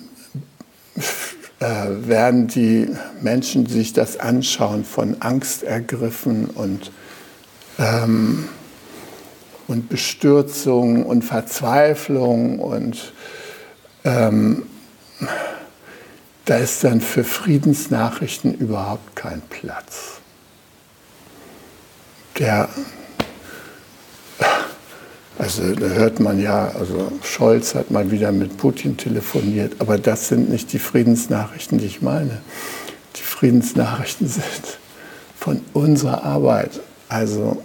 äh, 1.61 1.65
werden 2.09 2.47
die 2.49 2.89
Menschen, 3.21 3.65
die 3.65 3.73
sich 3.73 3.93
das 3.93 4.19
anschauen, 4.19 4.85
von 4.85 5.17
Angst 5.21 5.63
ergriffen 5.63 6.47
und, 6.47 6.91
ähm, 7.79 8.49
und 9.69 9.89
Bestürzung 9.89 11.07
und 11.07 11.25
Verzweiflung 11.25 12.59
und 12.59 13.13
ähm, 14.05 14.65
da 16.45 16.57
ist 16.57 16.85
dann 16.85 17.01
für 17.01 17.25
Friedensnachrichten 17.25 18.55
überhaupt 18.55 19.17
kein 19.17 19.41
Platz. 19.49 20.21
Der, 22.39 22.69
also 25.39 25.75
da 25.75 25.87
hört 25.87 26.21
man 26.21 26.41
ja, 26.41 26.69
also 26.69 27.11
Scholz 27.23 27.75
hat 27.75 27.91
mal 27.91 28.11
wieder 28.11 28.31
mit 28.33 28.57
Putin 28.57 28.97
telefoniert, 28.97 29.73
aber 29.81 29.99
das 29.99 30.29
sind 30.29 30.51
nicht 30.51 30.73
die 30.73 30.79
Friedensnachrichten, 30.79 31.79
die 31.79 31.87
ich 31.87 32.03
meine. 32.03 32.41
Die 33.17 33.23
Friedensnachrichten 33.23 34.29
sind 34.29 34.79
von 35.39 35.61
unserer 35.73 36.23
Arbeit. 36.25 36.81
Also 37.09 37.63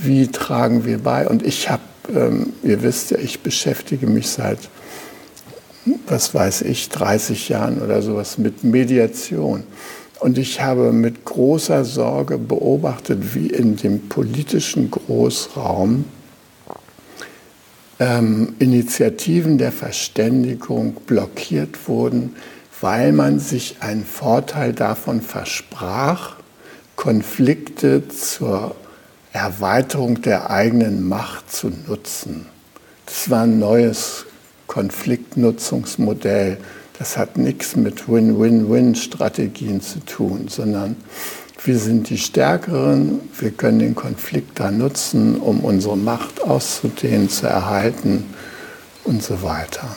wie 0.00 0.28
tragen 0.28 0.84
wir 0.84 0.98
bei? 0.98 1.28
Und 1.28 1.44
ich 1.44 1.70
habe, 1.70 1.82
ähm, 2.14 2.52
ihr 2.62 2.82
wisst 2.82 3.10
ja, 3.10 3.18
ich 3.18 3.40
beschäftige 3.40 4.06
mich 4.06 4.28
seit 4.28 4.58
was 6.06 6.34
weiß 6.34 6.62
ich, 6.62 6.88
30 6.88 7.48
Jahren 7.48 7.80
oder 7.80 8.02
sowas 8.02 8.38
mit 8.38 8.64
Mediation. 8.64 9.64
Und 10.18 10.38
ich 10.38 10.60
habe 10.60 10.92
mit 10.92 11.24
großer 11.24 11.84
Sorge 11.84 12.38
beobachtet, 12.38 13.34
wie 13.34 13.48
in 13.48 13.76
dem 13.76 14.08
politischen 14.08 14.90
Großraum 14.90 16.04
ähm, 17.98 18.54
Initiativen 18.58 19.58
der 19.58 19.72
Verständigung 19.72 20.94
blockiert 21.06 21.88
wurden, 21.88 22.36
weil 22.80 23.12
man 23.12 23.38
sich 23.38 23.76
einen 23.80 24.04
Vorteil 24.04 24.72
davon 24.72 25.22
versprach, 25.22 26.36
Konflikte 26.94 28.08
zur 28.08 28.74
Erweiterung 29.32 30.22
der 30.22 30.50
eigenen 30.50 31.06
Macht 31.06 31.52
zu 31.52 31.70
nutzen. 31.86 32.46
Das 33.04 33.30
war 33.30 33.42
ein 33.42 33.58
neues 33.58 34.26
Konfliktnutzungsmodell. 34.66 36.58
Das 36.98 37.16
hat 37.16 37.36
nichts 37.36 37.76
mit 37.76 38.08
Win-Win-Win-Strategien 38.08 39.80
zu 39.80 40.00
tun, 40.00 40.48
sondern 40.48 40.96
wir 41.64 41.78
sind 41.78 42.10
die 42.10 42.18
Stärkeren, 42.18 43.20
wir 43.38 43.50
können 43.50 43.78
den 43.78 43.94
Konflikt 43.94 44.60
da 44.60 44.70
nutzen, 44.70 45.36
um 45.40 45.60
unsere 45.60 45.96
Macht 45.96 46.42
auszudehnen, 46.42 47.28
zu 47.28 47.46
erhalten 47.46 48.24
und 49.04 49.22
so 49.22 49.42
weiter. 49.42 49.96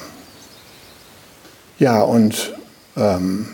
Ja, 1.78 2.02
und 2.02 2.54
ähm, 2.98 3.48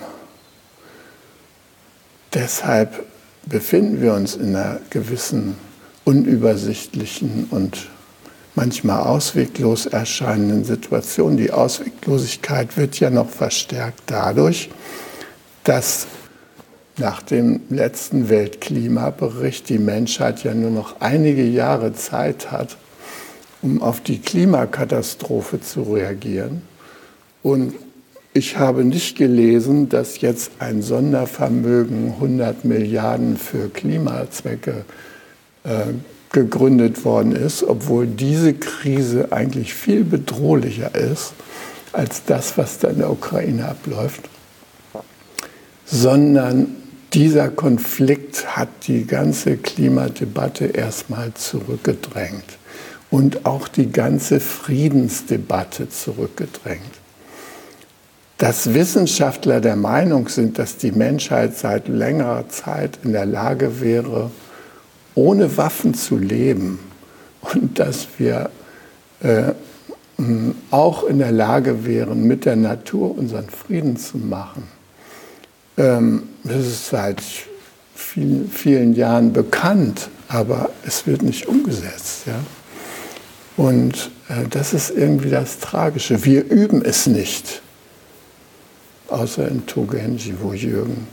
deshalb 2.34 3.06
befinden 3.46 4.02
wir 4.02 4.14
uns 4.14 4.36
in 4.36 4.56
einer 4.56 4.80
gewissen 4.90 5.56
unübersichtlichen 6.04 7.48
und 7.50 7.90
manchmal 8.56 9.02
ausweglos 9.02 9.86
erscheinenden 9.86 10.64
Situation. 10.64 11.38
Die 11.38 11.52
Ausweglosigkeit 11.52 12.78
wird 12.78 13.00
ja 13.00 13.10
noch 13.10 13.30
verstärkt 13.30 14.04
dadurch, 14.08 14.70
dass 15.64 16.08
nach 16.98 17.22
dem 17.22 17.62
letzten 17.70 18.30
Weltklimabericht 18.30 19.70
die 19.70 19.80
Menschheit 19.80 20.44
ja 20.44 20.54
nur 20.54 20.72
noch 20.72 21.02
einige 21.02 21.44
Jahre 21.44 21.94
Zeit 21.94 22.52
hat, 22.52 22.78
um 23.62 23.82
auf 23.82 24.02
die 24.02 24.20
Klimakatastrophe 24.20 25.60
zu 25.60 25.84
reagieren. 25.84 26.62
Und 27.44 27.74
ich 28.34 28.58
habe 28.58 28.84
nicht 28.84 29.18
gelesen, 29.18 29.90
dass 29.90 30.22
jetzt 30.22 30.52
ein 30.60 30.82
Sondervermögen 30.82 32.14
100 32.14 32.66
Milliarden 32.66 33.38
für 33.38 33.70
Klimazwecke 33.70 34.86
äh, 35.64 35.94
gegründet 36.32 37.06
worden 37.06 37.34
ist, 37.34 37.64
obwohl 37.64 38.08
diese 38.08 38.54
Krise 38.54 39.32
eigentlich 39.32 39.74
viel 39.74 40.04
bedrohlicher 40.04 40.94
ist 40.96 41.34
als 41.94 42.26
das, 42.26 42.58
was 42.58 42.80
da 42.80 42.90
in 42.90 42.98
der 42.98 43.10
Ukraine 43.10 43.70
abläuft, 43.70 44.30
sondern 45.86 46.76
dieser 47.16 47.48
Konflikt 47.48 48.58
hat 48.58 48.68
die 48.88 49.08
ganze 49.08 49.56
Klimadebatte 49.56 50.66
erstmal 50.66 51.34
zurückgedrängt 51.34 52.58
und 53.10 53.46
auch 53.46 53.70
die 53.70 53.90
ganze 53.90 54.42
Friedensdebatte 54.42 55.88
zurückgedrängt. 55.88 56.82
Dass 58.38 58.74
Wissenschaftler 58.74 59.62
der 59.62 59.78
Meinung 59.78 60.28
sind, 60.28 60.60
dass 60.60 60.76
die 60.76 60.92
Menschheit 60.92 61.56
seit 61.56 61.88
längerer 61.88 62.50
Zeit 62.50 63.00
in 63.06 63.14
der 63.14 63.26
Lage 63.26 63.80
wäre, 63.80 64.30
ohne 65.16 65.56
Waffen 65.56 65.94
zu 65.94 66.18
leben 66.18 66.80
und 67.54 67.80
dass 67.80 68.10
wir 68.18 68.50
äh, 69.22 69.54
auch 70.70 71.06
in 71.06 71.20
der 71.20 71.32
Lage 71.32 71.86
wären, 71.86 72.24
mit 72.24 72.44
der 72.44 72.58
Natur 72.58 73.18
unseren 73.18 73.50
Frieden 73.50 73.96
zu 73.96 74.18
machen. 74.18 74.64
Ähm, 75.78 76.24
das 76.46 76.66
ist 76.66 76.88
seit 76.88 77.22
vielen, 77.96 78.50
vielen 78.50 78.94
Jahren 78.94 79.34
bekannt, 79.34 80.10
aber 80.28 80.70
es 80.86 81.08
wird 81.08 81.22
nicht 81.22 81.48
umgesetzt. 81.48 82.28
Ja? 82.28 82.40
Und 83.58 84.12
äh, 84.30 84.48
das 84.50 84.74
ist 84.74 84.92
irgendwie 84.92 85.30
das 85.30 85.60
Tragische. 85.60 86.24
Wir 86.24 86.50
üben 86.50 86.84
es 86.84 87.08
nicht, 87.08 87.62
außer 89.08 89.48
in 89.48 89.66
Togenji, 89.66 90.36
wo 90.40 90.54
Jürgen 90.54 91.08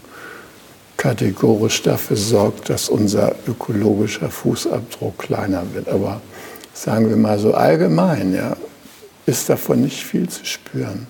kategorisch 0.96 1.82
dafür 1.82 2.16
sorgt, 2.16 2.70
dass 2.70 2.88
unser 2.88 3.34
ökologischer 3.48 4.30
Fußabdruck 4.30 5.18
kleiner 5.18 5.64
wird. 5.74 5.88
Aber 5.88 6.20
sagen 6.74 7.08
wir 7.08 7.16
mal 7.16 7.38
so 7.38 7.54
allgemein, 7.54 8.34
ja, 8.34 8.56
ist 9.26 9.48
davon 9.48 9.80
nicht 9.80 10.04
viel 10.04 10.28
zu 10.28 10.44
spüren. 10.44 11.06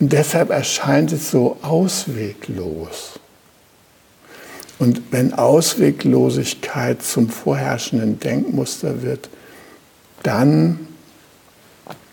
Und 0.00 0.12
deshalb 0.12 0.50
erscheint 0.50 1.12
es 1.12 1.30
so 1.30 1.58
ausweglos. 1.62 3.20
Und 4.78 5.02
wenn 5.12 5.34
Ausweglosigkeit 5.34 7.02
zum 7.02 7.28
vorherrschenden 7.28 8.18
Denkmuster 8.18 9.02
wird, 9.02 9.28
dann 10.22 10.88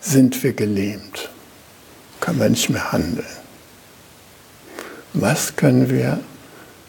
sind 0.00 0.42
wir 0.42 0.52
gelähmt, 0.52 1.30
können 2.20 2.38
wir 2.38 2.50
nicht 2.50 2.68
mehr 2.68 2.92
handeln. 2.92 3.24
Was 5.14 5.56
können 5.56 5.88
wir 5.88 6.20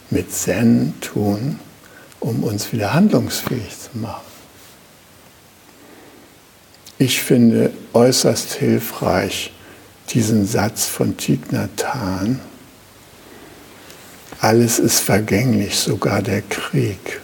mit 0.10 0.34
Zen 0.34 0.94
tun, 1.02 1.60
um 2.20 2.44
uns 2.44 2.72
wieder 2.74 2.94
handlungsfähig 2.94 3.70
zu 3.80 3.98
machen. 3.98 4.22
Ich 6.98 7.22
finde 7.22 7.72
äußerst 7.94 8.54
hilfreich 8.54 9.52
diesen 10.14 10.46
Satz 10.46 10.86
von 10.86 11.18
Thich 11.18 11.40
alles 14.42 14.80
ist 14.80 15.02
vergänglich, 15.02 15.76
sogar 15.76 16.22
der 16.22 16.42
Krieg. 16.42 17.20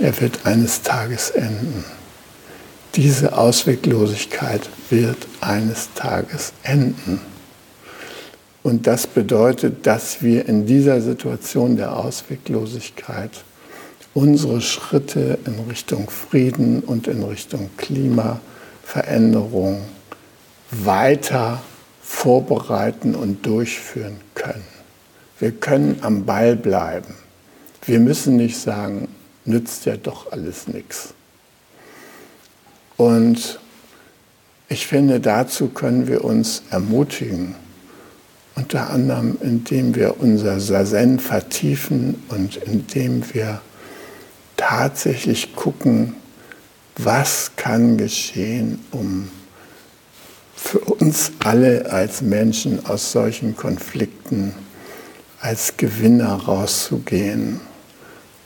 Er 0.00 0.20
wird 0.20 0.46
eines 0.46 0.82
Tages 0.82 1.30
enden. 1.30 1.84
Diese 2.96 3.38
Ausweglosigkeit 3.38 4.68
wird 4.88 5.28
eines 5.40 5.90
Tages 5.94 6.52
enden. 6.64 7.20
Und 8.62 8.88
das 8.88 9.06
bedeutet, 9.06 9.86
dass 9.86 10.22
wir 10.22 10.48
in 10.48 10.66
dieser 10.66 11.00
Situation 11.00 11.76
der 11.76 11.96
Ausweglosigkeit 11.96 13.30
unsere 14.12 14.60
Schritte 14.60 15.38
in 15.46 15.54
Richtung 15.68 16.10
Frieden 16.10 16.80
und 16.80 17.06
in 17.06 17.22
Richtung 17.22 17.70
Klimaveränderung 17.76 19.82
weiter 20.72 21.62
vorbereiten 22.10 23.14
und 23.14 23.46
durchführen 23.46 24.20
können. 24.34 24.64
Wir 25.38 25.52
können 25.52 26.00
am 26.02 26.26
Ball 26.26 26.56
bleiben. 26.56 27.14
Wir 27.86 28.00
müssen 28.00 28.36
nicht 28.36 28.58
sagen, 28.58 29.08
nützt 29.46 29.86
ja 29.86 29.96
doch 29.96 30.30
alles 30.32 30.68
nichts. 30.68 31.14
Und 32.98 33.58
ich 34.68 34.86
finde, 34.86 35.20
dazu 35.20 35.68
können 35.68 36.08
wir 36.08 36.24
uns 36.24 36.64
ermutigen 36.70 37.54
unter 38.56 38.90
anderem, 38.90 39.38
indem 39.40 39.94
wir 39.94 40.20
unser 40.20 40.60
Sazen 40.60 41.20
vertiefen 41.20 42.22
und 42.28 42.56
indem 42.56 43.22
wir 43.32 43.62
tatsächlich 44.58 45.54
gucken, 45.54 46.16
was 46.98 47.52
kann 47.56 47.96
geschehen, 47.96 48.84
um 48.90 49.30
für 50.62 50.78
uns 50.78 51.32
alle 51.40 51.90
als 51.90 52.20
Menschen 52.20 52.84
aus 52.86 53.10
solchen 53.10 53.56
Konflikten 53.56 54.54
als 55.40 55.76
Gewinner 55.78 56.34
rauszugehen 56.34 57.60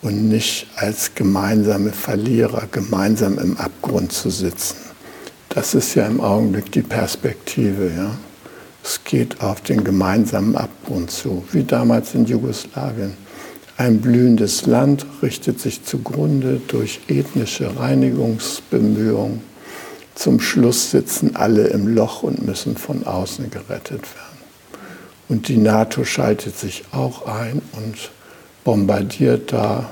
und 0.00 0.28
nicht 0.28 0.68
als 0.76 1.14
gemeinsame 1.14 1.90
Verlierer 1.90 2.68
gemeinsam 2.70 3.38
im 3.38 3.56
Abgrund 3.58 4.12
zu 4.12 4.30
sitzen. 4.30 4.76
Das 5.48 5.74
ist 5.74 5.96
ja 5.96 6.06
im 6.06 6.20
Augenblick 6.20 6.70
die 6.72 6.82
Perspektive. 6.82 7.90
Ja? 7.94 8.16
Es 8.82 9.00
geht 9.04 9.40
auf 9.40 9.60
den 9.60 9.82
gemeinsamen 9.82 10.56
Abgrund 10.56 11.10
zu, 11.10 11.44
wie 11.50 11.64
damals 11.64 12.14
in 12.14 12.26
Jugoslawien. 12.26 13.14
Ein 13.76 14.00
blühendes 14.00 14.66
Land 14.66 15.04
richtet 15.20 15.60
sich 15.60 15.84
zugrunde 15.84 16.60
durch 16.68 17.00
ethnische 17.08 17.76
Reinigungsbemühungen. 17.76 19.53
Zum 20.14 20.40
Schluss 20.40 20.90
sitzen 20.90 21.36
alle 21.36 21.68
im 21.68 21.88
Loch 21.88 22.22
und 22.22 22.44
müssen 22.44 22.76
von 22.76 23.06
außen 23.06 23.50
gerettet 23.50 24.02
werden. 24.02 24.38
Und 25.28 25.48
die 25.48 25.56
NATO 25.56 26.04
schaltet 26.04 26.56
sich 26.58 26.84
auch 26.92 27.26
ein 27.26 27.62
und 27.72 28.10
bombardiert 28.62 29.52
da. 29.52 29.90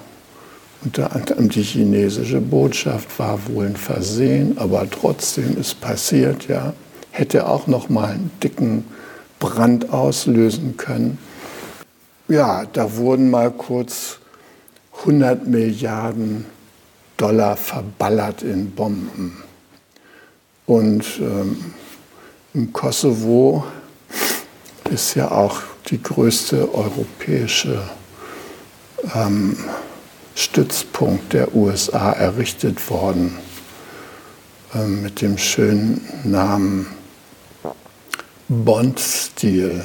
Unter 0.84 1.14
anderem 1.14 1.48
die 1.48 1.62
chinesische 1.62 2.40
Botschaft 2.40 3.18
war 3.18 3.38
wohl 3.46 3.66
ein 3.66 3.76
Versehen, 3.76 4.58
aber 4.58 4.88
trotzdem 4.90 5.56
ist 5.56 5.80
passiert, 5.80 6.48
ja 6.48 6.74
hätte 7.12 7.46
auch 7.46 7.66
noch 7.66 7.88
mal 7.88 8.10
einen 8.10 8.30
dicken 8.42 8.84
Brand 9.38 9.92
auslösen 9.92 10.76
können. 10.76 11.18
Ja, 12.28 12.64
da 12.72 12.96
wurden 12.96 13.30
mal 13.30 13.50
kurz 13.50 14.18
100 15.00 15.46
Milliarden 15.46 16.46
Dollar 17.16 17.56
verballert 17.56 18.42
in 18.42 18.70
Bomben. 18.70 19.42
Und 20.66 21.04
ähm, 21.18 21.74
im 22.54 22.72
Kosovo 22.72 23.64
ist 24.90 25.14
ja 25.14 25.30
auch 25.30 25.60
die 25.88 26.02
größte 26.02 26.72
europäische 26.74 27.82
ähm, 29.14 29.56
Stützpunkt 30.34 31.32
der 31.32 31.54
USA 31.54 32.12
errichtet 32.12 32.88
worden 32.90 33.36
äh, 34.74 34.86
mit 34.86 35.20
dem 35.20 35.38
schönen 35.38 36.00
Namen 36.24 36.86
Bond-Stil. 38.48 39.82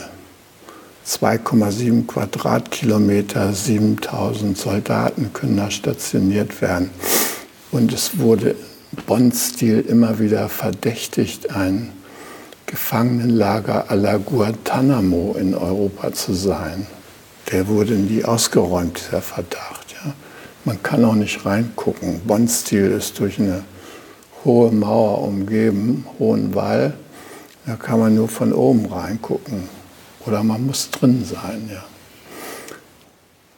2,7 1.06 2.06
Quadratkilometer, 2.06 3.54
7000 3.54 4.58
Soldaten 4.58 5.32
können 5.32 5.56
da 5.56 5.72
stationiert 5.72 6.62
werden. 6.62 6.90
Und 7.72 7.94
es 7.94 8.20
wurde 8.20 8.56
Bond-Stil 8.92 9.82
immer 9.82 10.20
wieder 10.20 10.50
verdächtigt, 10.50 11.52
ein 11.52 11.92
Gefangenenlager 12.66 13.90
à 13.90 13.96
la 13.96 14.18
Guantanamo 14.18 15.36
in 15.40 15.56
Europa 15.56 16.14
zu 16.14 16.34
sein. 16.34 16.88
Der 17.52 17.68
wurde 17.68 17.94
nie 17.94 18.26
ausgeräumt, 18.26 19.00
dieser 19.08 19.22
Verdacht. 19.22 19.96
Ja. 20.04 20.14
Man 20.66 20.82
kann 20.84 21.06
auch 21.06 21.16
nicht 21.16 21.46
reingucken. 21.46 22.20
Bond-Stil 22.26 22.92
ist 22.92 23.20
durch 23.20 23.40
eine 23.40 23.64
hohe 24.44 24.72
Mauer 24.72 25.24
umgeben, 25.24 26.06
hohen 26.20 26.54
Wall. 26.56 26.94
Da 27.66 27.76
kann 27.76 28.00
man 28.00 28.16
nur 28.16 28.30
von 28.30 28.54
oben 28.54 28.86
reingucken 28.86 29.70
oder 30.26 30.44
man 30.44 30.66
muss 30.66 30.90
drin 30.90 31.24
sein. 31.26 31.70
Ja. 31.72 31.84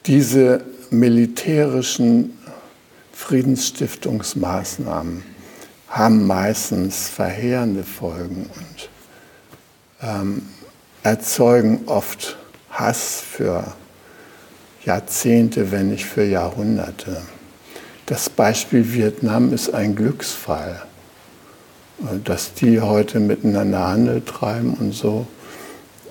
Diese 0.05 0.63
militärischen 0.91 2.38
Friedensstiftungsmaßnahmen 3.19 5.23
haben 5.89 6.25
meistens 6.25 7.09
verheerende 7.09 7.83
Folgen 7.83 8.49
und 8.55 8.89
ähm, 10.01 10.43
erzeugen 11.03 11.81
oft 11.85 12.37
Hass 12.71 13.21
für 13.21 13.73
Jahrzehnte, 14.85 15.71
wenn 15.71 15.89
nicht 15.89 16.05
für 16.05 16.23
Jahrhunderte. 16.23 17.21
Das 18.05 18.29
Beispiel 18.29 18.93
Vietnam 18.93 19.51
ist 19.53 19.73
ein 19.73 19.95
Glücksfall, 19.95 20.81
dass 22.23 22.53
die 22.53 22.79
heute 22.79 23.19
miteinander 23.19 23.89
Handel 23.89 24.23
treiben 24.23 24.75
und 24.75 24.93
so. 24.93 25.27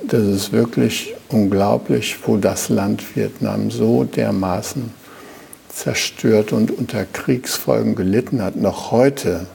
Das 0.07 0.23
ist 0.23 0.53
wirklich 0.53 1.15
unglaublich, 1.31 2.19
wo 2.27 2.37
das 2.37 2.69
Land 2.69 3.17
Vietnam 3.17 3.71
so 3.71 4.05
dermaßen 4.05 5.08
zerstört 5.79 6.53
und 6.53 6.71
unter 6.71 7.05
Kriegsfolgen 7.05 7.95
gelitten 7.95 8.43
hat. 8.43 8.57
Noch 8.57 8.91
heute, 8.91 9.47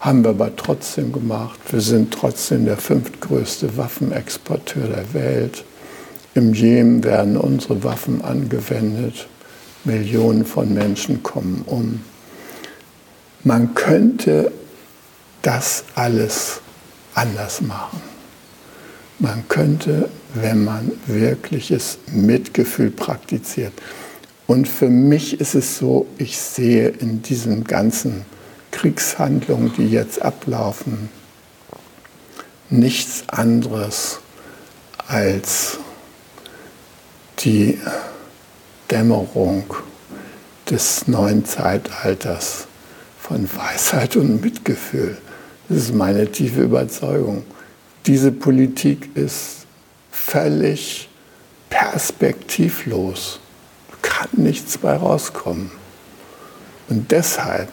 Haben 0.00 0.24
wir 0.24 0.30
aber 0.30 0.54
trotzdem 0.54 1.12
gemacht. 1.12 1.58
Wir 1.70 1.80
sind 1.80 2.12
trotzdem 2.12 2.66
der 2.66 2.76
fünftgrößte 2.76 3.76
Waffenexporteur 3.76 4.88
der 4.88 5.14
Welt. 5.14 5.64
Im 6.34 6.52
Jemen 6.52 7.02
werden 7.02 7.36
unsere 7.36 7.82
Waffen 7.82 8.22
angewendet. 8.22 9.26
Millionen 9.84 10.44
von 10.44 10.74
Menschen 10.74 11.22
kommen 11.22 11.62
um. 11.66 12.02
Man 13.42 13.74
könnte 13.74 14.52
das 15.42 15.84
alles 15.94 16.60
anders 17.14 17.62
machen. 17.62 18.02
Man 19.18 19.48
könnte, 19.48 20.10
wenn 20.34 20.64
man 20.64 20.92
wirkliches 21.06 21.98
Mitgefühl 22.12 22.90
praktiziert. 22.90 23.72
Und 24.46 24.68
für 24.68 24.90
mich 24.90 25.40
ist 25.40 25.54
es 25.54 25.78
so, 25.78 26.06
ich 26.18 26.36
sehe 26.36 26.88
in 26.88 27.22
diesen 27.22 27.64
ganzen 27.64 28.26
Kriegshandlungen, 28.76 29.72
die 29.78 29.88
jetzt 29.88 30.20
ablaufen, 30.20 31.08
nichts 32.68 33.24
anderes 33.28 34.20
als 35.08 35.78
die 37.38 37.80
Dämmerung 38.90 39.64
des 40.68 41.08
neuen 41.08 41.46
Zeitalters 41.46 42.66
von 43.18 43.48
Weisheit 43.56 44.14
und 44.16 44.42
Mitgefühl. 44.42 45.16
Das 45.70 45.78
ist 45.78 45.94
meine 45.94 46.30
tiefe 46.30 46.60
Überzeugung. 46.60 47.44
Diese 48.04 48.30
Politik 48.30 49.08
ist 49.16 49.64
völlig 50.10 51.08
perspektivlos. 51.70 53.40
Kann 54.02 54.28
nichts 54.32 54.76
bei 54.76 54.94
rauskommen. 54.94 55.70
Und 56.90 57.10
deshalb 57.10 57.70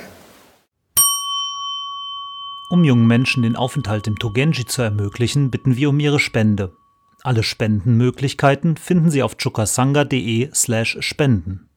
Um 2.71 2.85
jungen 2.85 3.07
Menschen 3.07 3.43
den 3.43 3.57
Aufenthalt 3.57 4.07
im 4.07 4.19
Togenji 4.19 4.65
zu 4.65 4.81
ermöglichen, 4.83 5.51
bitten 5.51 5.77
wir 5.77 5.91
um 5.91 6.01
ihre 6.01 6.19
Spende. 6.19 6.75
Alle 7.23 7.43
Spendenmöglichkeiten 7.43 8.79
finden 8.79 9.11
Sie 9.11 9.23
auf 9.23 9.37
chukasanga.de/spenden. 9.37 11.68